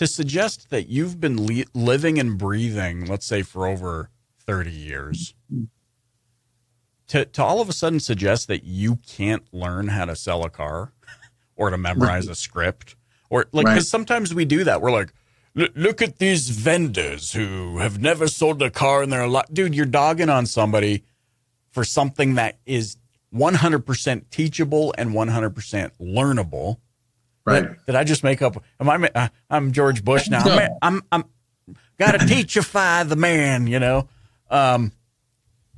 [0.00, 4.08] to suggest that you've been le- living and breathing, let's say, for over
[4.46, 5.34] 30 years,
[7.08, 10.48] to, to all of a sudden suggest that you can't learn how to sell a
[10.48, 10.94] car
[11.54, 12.96] or to memorize a script
[13.28, 13.84] or like, because right.
[13.84, 14.80] sometimes we do that.
[14.80, 15.12] We're like,
[15.54, 19.48] look at these vendors who have never sold a car in their life.
[19.52, 21.04] Dude, you're dogging on somebody
[21.72, 22.96] for something that is
[23.34, 26.78] 100% teachable and 100% learnable
[27.44, 27.62] Right.
[27.62, 28.62] Did, did I just make up?
[28.78, 29.10] Am I?
[29.14, 30.44] Uh, I'm George Bush now.
[30.44, 30.56] No.
[30.56, 31.24] I'm, I'm, I'm
[32.00, 34.08] Got to teachify the man, you know.
[34.50, 34.92] Um,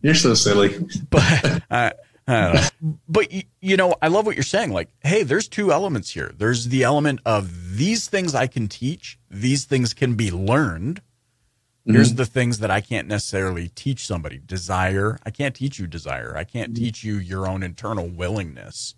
[0.00, 0.86] You're so silly.
[1.10, 2.68] But uh,
[3.08, 4.70] but you know, I love what you're saying.
[4.70, 6.32] Like, hey, there's two elements here.
[6.36, 9.18] There's the element of these things I can teach.
[9.28, 11.00] These things can be learned.
[11.00, 11.94] Mm-hmm.
[11.94, 14.38] Here's the things that I can't necessarily teach somebody.
[14.38, 15.18] Desire.
[15.26, 16.34] I can't teach you desire.
[16.36, 16.84] I can't mm-hmm.
[16.84, 18.94] teach you your own internal willingness.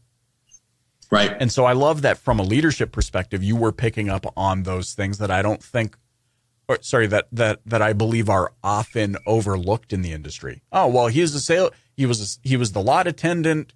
[1.14, 1.36] Right.
[1.38, 4.94] And so I love that from a leadership perspective, you were picking up on those
[4.94, 5.96] things that I don't think
[6.68, 10.62] or sorry, that that that I believe are often overlooked in the industry.
[10.72, 13.74] Oh, well, he was a sale he was a, he was the lot attendant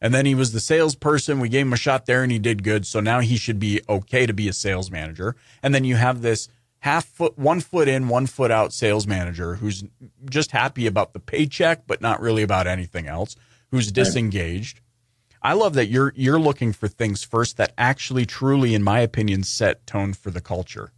[0.00, 1.40] and then he was the salesperson.
[1.40, 2.86] We gave him a shot there and he did good.
[2.86, 5.36] So now he should be okay to be a sales manager.
[5.62, 6.48] And then you have this
[6.80, 9.84] half foot, one foot in, one foot out sales manager who's
[10.28, 13.36] just happy about the paycheck, but not really about anything else,
[13.70, 14.80] who's disengaged.
[15.44, 19.42] I love that you're you're looking for things first that actually truly in my opinion
[19.42, 20.92] set tone for the culture.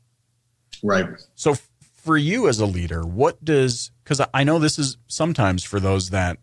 [0.85, 1.07] Right.
[1.35, 5.65] So f- for you as a leader, what does cuz I know this is sometimes
[5.65, 6.39] for those that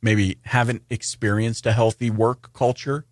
[0.00, 3.04] maybe haven't experienced a healthy work culture,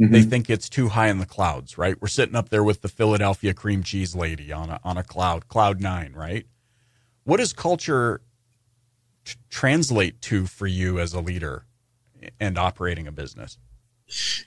[0.00, 0.12] mm-hmm.
[0.12, 2.00] they think it's too high in the clouds, right?
[2.02, 5.46] We're sitting up there with the Philadelphia cream cheese lady on a on a cloud,
[5.46, 6.44] cloud 9, right?
[7.22, 8.20] What does culture
[9.24, 11.66] t- translate to for you as a leader?
[12.38, 13.58] And operating a business?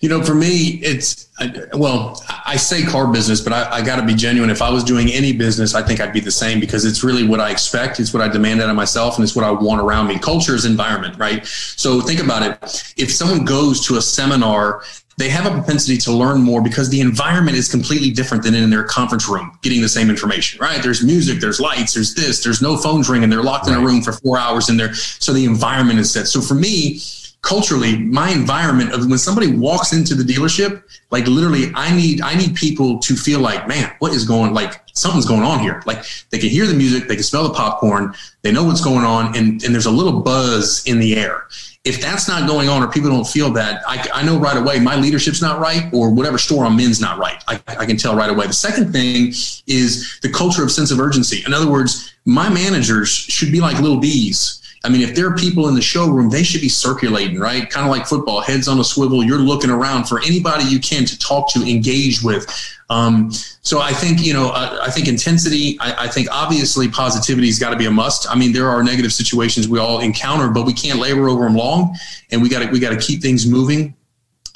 [0.02, 1.30] You know, for me, it's
[1.74, 4.50] well, I say car business, but I, I got to be genuine.
[4.50, 7.26] If I was doing any business, I think I'd be the same because it's really
[7.26, 8.00] what I expect.
[8.02, 10.20] It's what I demand out of myself, and it's what I want around me.
[10.20, 11.46] Culture is environment, right?
[11.48, 12.94] So think about it.
[12.98, 14.84] If someone goes to a seminar
[15.18, 18.70] they have a propensity to learn more because the environment is completely different than in
[18.70, 22.62] their conference room getting the same information right there's music there's lights there's this there's
[22.62, 23.78] no phones ringing they're locked right.
[23.78, 26.56] in a room for four hours in there so the environment is set so for
[26.56, 27.00] me
[27.44, 32.34] culturally my environment of when somebody walks into the dealership like literally i need i
[32.34, 35.82] need people to feel like man what is going like something's going on here.
[35.86, 39.04] Like they can hear the music they can smell the popcorn they know what's going
[39.06, 41.48] on and, and there's a little buzz in the air.
[41.84, 44.80] If that's not going on or people don't feel that I, I know right away
[44.80, 47.44] my leadership's not right or whatever store i'm in's not right.
[47.48, 48.48] I, I can tell right away.
[48.48, 49.34] The second thing
[49.68, 51.44] is the culture of sense of urgency.
[51.46, 55.36] In other words my managers should be like little bees I mean, if there are
[55.36, 57.70] people in the showroom, they should be circulating, right?
[57.70, 59.24] Kind of like football, heads on a swivel.
[59.24, 62.46] You're looking around for anybody you can to talk to, engage with.
[62.90, 67.48] Um, so I think, you know, I, I think intensity, I, I, think obviously positivity
[67.48, 68.30] has got to be a must.
[68.30, 71.56] I mean, there are negative situations we all encounter, but we can't labor over them
[71.56, 71.96] long
[72.32, 73.96] and we got to, we got to keep things moving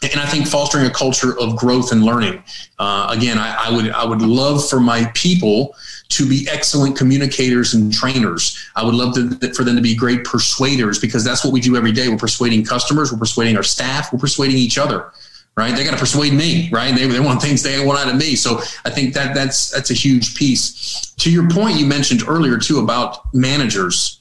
[0.04, 2.44] and I think fostering a culture of growth and learning.
[2.78, 5.76] Uh, again, I, I, would I would love for my people
[6.10, 8.64] to be excellent communicators and trainers.
[8.76, 11.76] I would love to, for them to be great persuaders because that's what we do
[11.76, 12.10] every day.
[12.10, 15.12] We're persuading customers, we're persuading our staff, we're persuading each other.
[15.56, 15.76] Right?
[15.76, 16.96] They got to persuade me, right?
[16.96, 18.36] They, they want things they want out of me.
[18.36, 21.16] So I think that that's that's a huge piece.
[21.18, 24.17] To your point, you mentioned earlier too about managers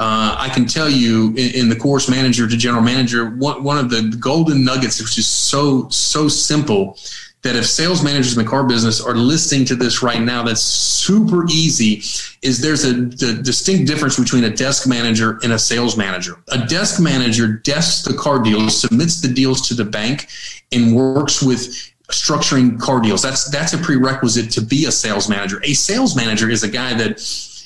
[0.00, 3.76] uh, I can tell you in, in, the course manager to general manager, one, one
[3.76, 6.96] of the golden nuggets, which is so, so simple
[7.42, 10.62] that if sales managers in the car business are listening to this right now, that's
[10.62, 12.02] super easy.
[12.40, 16.36] Is there's a, a, distinct difference between a desk manager and a sales manager.
[16.48, 20.28] A desk manager desks the car deals, submits the deals to the bank,
[20.72, 23.20] and works with structuring car deals.
[23.20, 25.60] That's that's a prerequisite to be a sales manager.
[25.62, 27.20] A sales manager is a guy that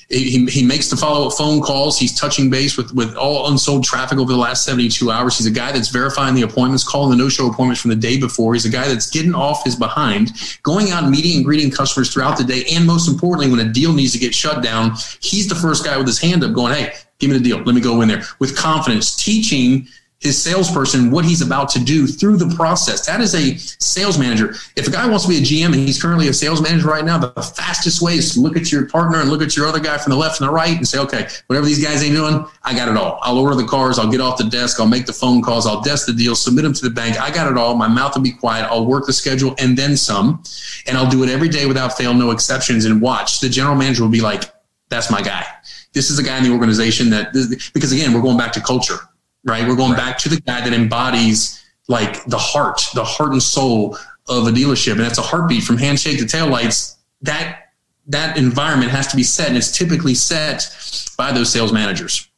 [0.08, 1.98] he, he makes the follow up phone calls.
[1.98, 5.38] He's touching base with, with all unsold traffic over the last 72 hours.
[5.38, 8.18] He's a guy that's verifying the appointments, calling the no show appointments from the day
[8.18, 8.54] before.
[8.54, 12.36] He's a guy that's getting off his behind, going out meeting and greeting customers throughout
[12.36, 12.64] the day.
[12.72, 15.96] And most importantly, when a deal needs to get shut down, he's the first guy
[15.96, 17.58] with his hand up going, Hey, give me the deal.
[17.58, 19.88] Let me go in there with confidence, teaching
[20.24, 23.04] his salesperson what he's about to do through the process.
[23.04, 24.54] That is a sales manager.
[24.74, 27.04] If a guy wants to be a GM and he's currently a sales manager right
[27.04, 29.78] now, the fastest way is to look at your partner and look at your other
[29.78, 32.42] guy from the left and the right and say, okay, whatever these guys ain't doing,
[32.62, 33.18] I got it all.
[33.20, 35.82] I'll order the cars, I'll get off the desk, I'll make the phone calls, I'll
[35.82, 37.20] desk the deal, submit them to the bank.
[37.20, 37.74] I got it all.
[37.76, 38.66] My mouth will be quiet.
[38.70, 40.42] I'll work the schedule and then some.
[40.86, 42.86] And I'll do it every day without fail, no exceptions.
[42.86, 44.44] And watch the general manager will be like,
[44.88, 45.44] that's my guy.
[45.92, 47.34] This is a guy in the organization that,
[47.74, 49.00] because again, we're going back to culture
[49.44, 49.66] right?
[49.66, 49.98] We're going right.
[49.98, 53.96] back to the guy that embodies like the heart, the heart and soul
[54.28, 54.92] of a dealership.
[54.92, 56.96] And that's a heartbeat from handshake to taillights.
[57.22, 57.60] That
[58.06, 60.68] that environment has to be set, and it's typically set
[61.16, 62.28] by those sales managers.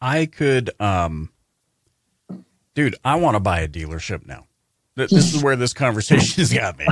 [0.00, 1.30] I could, um,
[2.74, 4.46] dude, I want to buy a dealership now.
[4.94, 6.86] This is where this conversation has got me.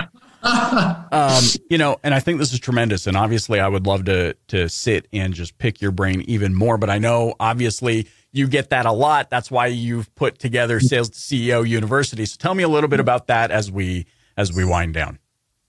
[0.45, 3.07] Um, you know, and I think this is tremendous.
[3.07, 6.77] And obviously, I would love to to sit and just pick your brain even more.
[6.77, 9.31] But I know, obviously, you get that a lot.
[9.31, 12.27] That's why you've put together Sales CEO University.
[12.27, 15.19] So tell me a little bit about that as we as we wind down.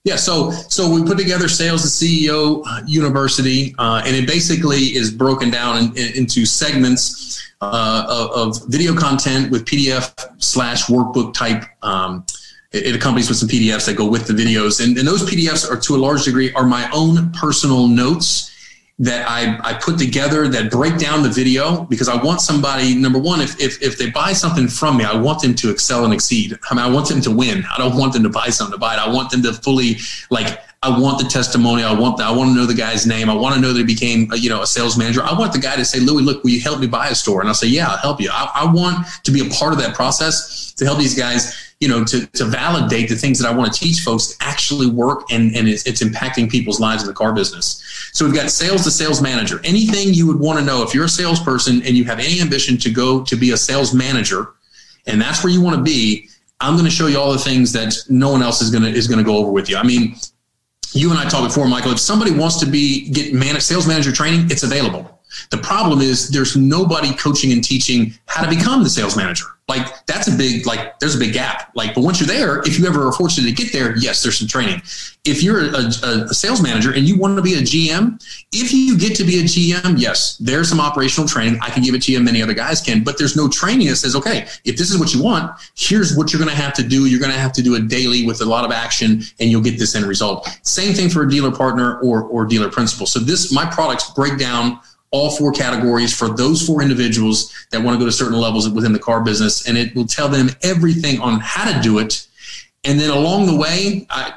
[0.04, 5.10] Yeah, so so we put together Sales to CEO University, uh, and it basically is
[5.10, 11.34] broken down in, in, into segments uh, of, of, video content with PDF slash workbook
[11.34, 11.64] type.
[11.82, 12.24] Um,
[12.76, 15.78] it, accompanies with some PDFs that go with the videos, and, and those PDFs are
[15.80, 18.52] to a large degree are my own personal notes
[18.98, 23.18] that I, I put together that break down the video because I want somebody, number
[23.18, 26.14] one, if, if, if they buy something from me, I want them to excel and
[26.14, 26.58] exceed.
[26.70, 27.64] I mean, I want them to win.
[27.70, 28.98] I don't want them to buy something to buy it.
[28.98, 29.96] I want them to fully
[30.30, 31.82] like, I want the testimony.
[31.82, 33.28] I want the, I want to know the guy's name.
[33.28, 35.22] I want to know that he became, a, you know, a sales manager.
[35.22, 37.40] I want the guy to say, Louie, look, will you help me buy a store?
[37.40, 38.30] And I'll say, yeah, I'll help you.
[38.32, 41.88] I, I want to be a part of that process to help these guys you
[41.88, 45.54] know, to, to validate the things that I want to teach folks actually work and,
[45.54, 47.82] and it's, it's impacting people's lives in the car business.
[48.12, 49.60] So we've got sales to sales manager.
[49.62, 52.78] Anything you would want to know if you're a salesperson and you have any ambition
[52.78, 54.54] to go to be a sales manager,
[55.06, 56.28] and that's where you want to be,
[56.60, 58.90] I'm going to show you all the things that no one else is going to
[58.90, 59.76] is going to go over with you.
[59.76, 60.16] I mean,
[60.92, 61.92] you and I talked before, Michael.
[61.92, 65.15] If somebody wants to be get manage, sales manager training, it's available.
[65.50, 69.46] The problem is there's nobody coaching and teaching how to become the sales manager.
[69.68, 71.72] Like that's a big like there's a big gap.
[71.74, 74.38] Like, but once you're there, if you ever are fortunate to get there, yes, there's
[74.38, 74.80] some training.
[75.24, 78.22] If you're a, a, sales manager and you want to be a GM,
[78.52, 81.58] if you get to be a GM, yes, there's some operational training.
[81.62, 83.96] I can give it to you, many other guys can, but there's no training that
[83.96, 86.84] says, okay, if this is what you want, here's what you're going to have to
[86.84, 87.06] do.
[87.06, 89.62] You're going to have to do it daily with a lot of action, and you'll
[89.62, 90.48] get this end result.
[90.62, 93.06] Same thing for a dealer partner or or dealer principal.
[93.06, 94.80] So this my products break down
[95.10, 98.92] all four categories for those four individuals that want to go to certain levels within
[98.92, 99.68] the car business.
[99.68, 102.26] And it will tell them everything on how to do it.
[102.84, 104.32] And then along the way, I,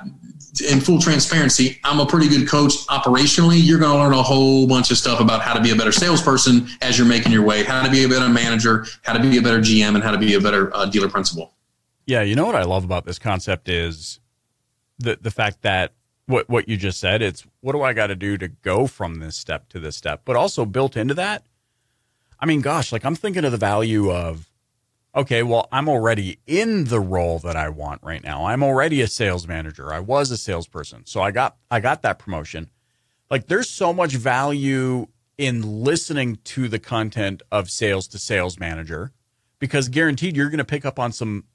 [0.70, 3.59] in full transparency, I'm a pretty good coach operationally.
[3.61, 5.91] You're going to learn a whole bunch of stuff about how to be a better
[5.91, 9.38] salesperson as you're making your way, how to be a better manager, how to be
[9.38, 11.53] a better GM, and how to be a better uh, dealer principal.
[12.05, 14.20] Yeah, you know what I love about this concept is
[14.97, 15.93] the the fact that
[16.30, 17.22] what what you just said.
[17.22, 20.22] It's what do I got to do to go from this step to this step?
[20.26, 21.44] But also built into that,
[22.40, 24.50] I mean, gosh, like I'm thinking of the value of
[25.16, 28.46] okay, well, I'm already in the role that I want right now.
[28.46, 29.92] I'm already a sales manager.
[29.92, 31.06] I was a salesperson.
[31.06, 32.70] So I got I got that promotion.
[33.30, 35.08] Like there's so much value
[35.38, 39.14] in listening to the content of sales to sales manager
[39.58, 41.46] because guaranteed you're going to pick up on some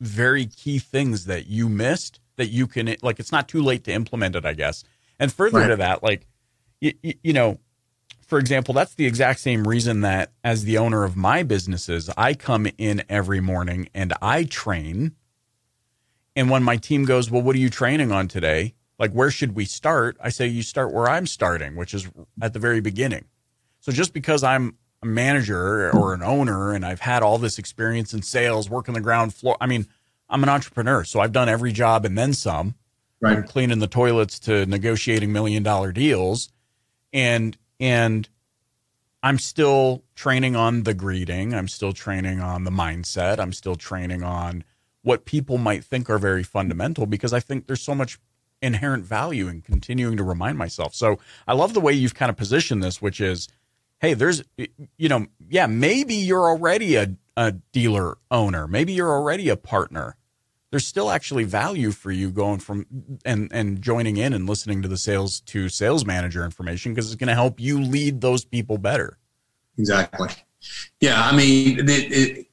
[0.00, 3.92] very key things that you missed that you can like it's not too late to
[3.92, 4.84] implement it i guess.
[5.18, 5.68] And further right.
[5.68, 6.26] to that like
[6.80, 7.58] you, you know
[8.26, 12.34] for example that's the exact same reason that as the owner of my businesses i
[12.34, 15.14] come in every morning and i train.
[16.34, 18.74] And when my team goes well what are you training on today?
[18.98, 20.16] Like where should we start?
[20.20, 22.08] I say you start where i'm starting which is
[22.40, 23.26] at the very beginning.
[23.80, 28.14] So just because i'm a manager or an owner and i've had all this experience
[28.14, 29.86] in sales working the ground floor i mean
[30.32, 32.74] I'm an entrepreneur, so I've done every job and then some.
[33.20, 33.36] Right.
[33.36, 36.48] From cleaning the toilets to negotiating million dollar deals.
[37.12, 38.28] And and
[39.22, 41.54] I'm still training on the greeting.
[41.54, 43.38] I'm still training on the mindset.
[43.38, 44.64] I'm still training on
[45.02, 48.18] what people might think are very fundamental because I think there's so much
[48.60, 50.94] inherent value in continuing to remind myself.
[50.94, 53.48] So I love the way you've kind of positioned this, which is,
[54.00, 58.66] hey, there's, you know, yeah, maybe you're already a, a dealer owner.
[58.66, 60.16] Maybe you're already a partner
[60.72, 62.86] there's still actually value for you going from
[63.24, 67.20] and and joining in and listening to the sales to sales manager information because it's
[67.20, 69.18] going to help you lead those people better.
[69.78, 70.30] Exactly.
[71.00, 72.46] Yeah, I mean, it, it,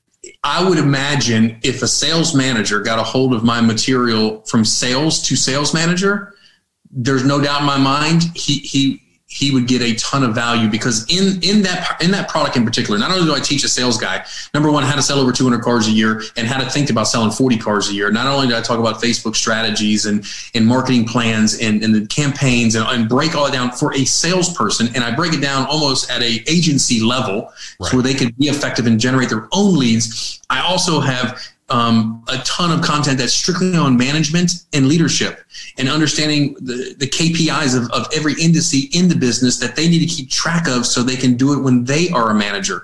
[0.44, 5.22] I would imagine if a sales manager got a hold of my material from sales
[5.28, 6.34] to sales manager,
[6.92, 9.02] there's no doubt in my mind he he
[9.32, 12.66] he would get a ton of value because in in that in that product in
[12.66, 14.26] particular, not only do I teach a sales guy
[14.56, 17.04] number one how to sell over 200 cars a year and how to think about
[17.04, 18.12] selling 40 cars a year.
[18.12, 20.26] Not only do I talk about Facebook strategies and
[20.56, 24.04] and marketing plans and, and the campaigns and, and break all it down for a
[24.04, 27.90] salesperson, and I break it down almost at a agency level, right.
[27.92, 30.42] so where they can be effective and generate their own leads.
[30.50, 35.42] I also have um, a ton of content that's strictly on management and leadership
[35.78, 40.00] and understanding the, the KPIs of, of every industry in the business that they need
[40.00, 42.84] to keep track of so they can do it when they are a manager.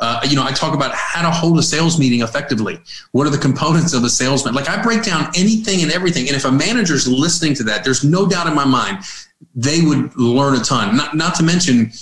[0.00, 2.80] Uh, you know, I talk about how to hold a sales meeting effectively.
[3.12, 4.54] What are the components of a salesman?
[4.54, 6.26] Like I break down anything and everything.
[6.26, 9.04] And if a manager's listening to that, there's no doubt in my mind
[9.54, 10.96] they would learn a ton.
[10.96, 11.92] Not, not to mention,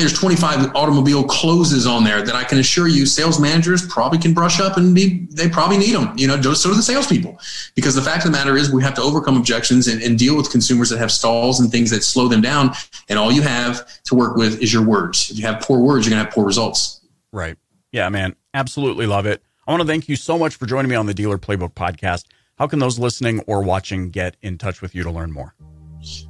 [0.00, 4.34] there's 25 automobile closes on there that I can assure you sales managers probably can
[4.34, 7.38] brush up and be, they probably need them, you know, so do the salespeople.
[7.74, 10.36] Because the fact of the matter is we have to overcome objections and, and deal
[10.36, 12.72] with consumers that have stalls and things that slow them down.
[13.08, 15.30] And all you have to work with is your words.
[15.30, 17.00] If you have poor words, you're going to have poor results.
[17.32, 17.56] Right.
[17.92, 18.36] Yeah, man.
[18.54, 19.42] Absolutely love it.
[19.66, 22.24] I want to thank you so much for joining me on the Dealer Playbook podcast.
[22.58, 25.54] how can those listening or watching get in touch with you to learn more?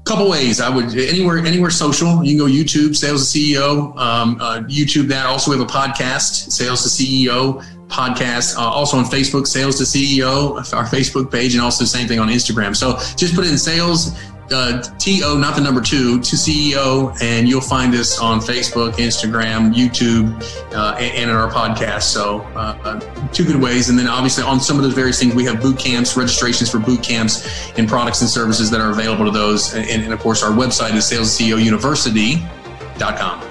[0.04, 0.60] Couple ways.
[0.60, 2.22] I would anywhere anywhere social.
[2.24, 5.26] You can go youtube sales to ceo um, uh, youtube that.
[5.26, 9.84] Also we have a podcast sales to ceo podcast uh, also on facebook sales to
[9.84, 12.74] ceo our facebook page and also the same thing on instagram.
[12.76, 14.18] So just put in sales
[14.54, 19.74] uh, TO, not the number two, to CEO, and you'll find us on Facebook, Instagram,
[19.74, 20.32] YouTube,
[20.72, 22.02] uh, and, and, in our podcast.
[22.02, 23.00] So, uh,
[23.32, 23.88] two good ways.
[23.88, 26.78] And then, obviously, on some of those various things, we have boot camps, registrations for
[26.78, 29.74] boot camps, and products and services that are available to those.
[29.74, 33.48] And, and of course, our website is salesceouniversity.com.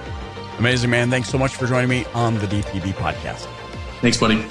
[0.60, 1.10] Amazing, man.
[1.10, 3.48] Thanks so much for joining me on the DPB podcast.
[4.02, 4.46] Thanks, buddy.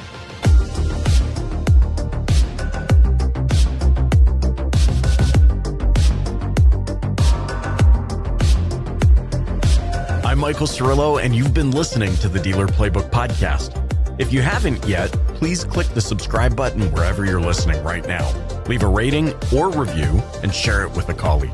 [10.32, 13.76] I'm Michael Cirillo, and you've been listening to the Dealer Playbook Podcast.
[14.18, 18.26] If you haven't yet, please click the subscribe button wherever you're listening right now.
[18.66, 21.52] Leave a rating or review and share it with a colleague.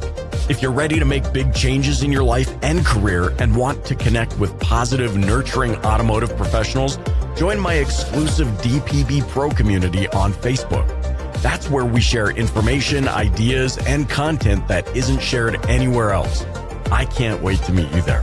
[0.48, 3.96] If you're ready to make big changes in your life and career and want to
[3.96, 7.00] connect with positive, nurturing automotive professionals,
[7.36, 10.86] join my exclusive DPB Pro community on Facebook.
[11.42, 16.44] That's where we share information, ideas, and content that isn't shared anywhere else.
[16.92, 18.22] I can't wait to meet you there.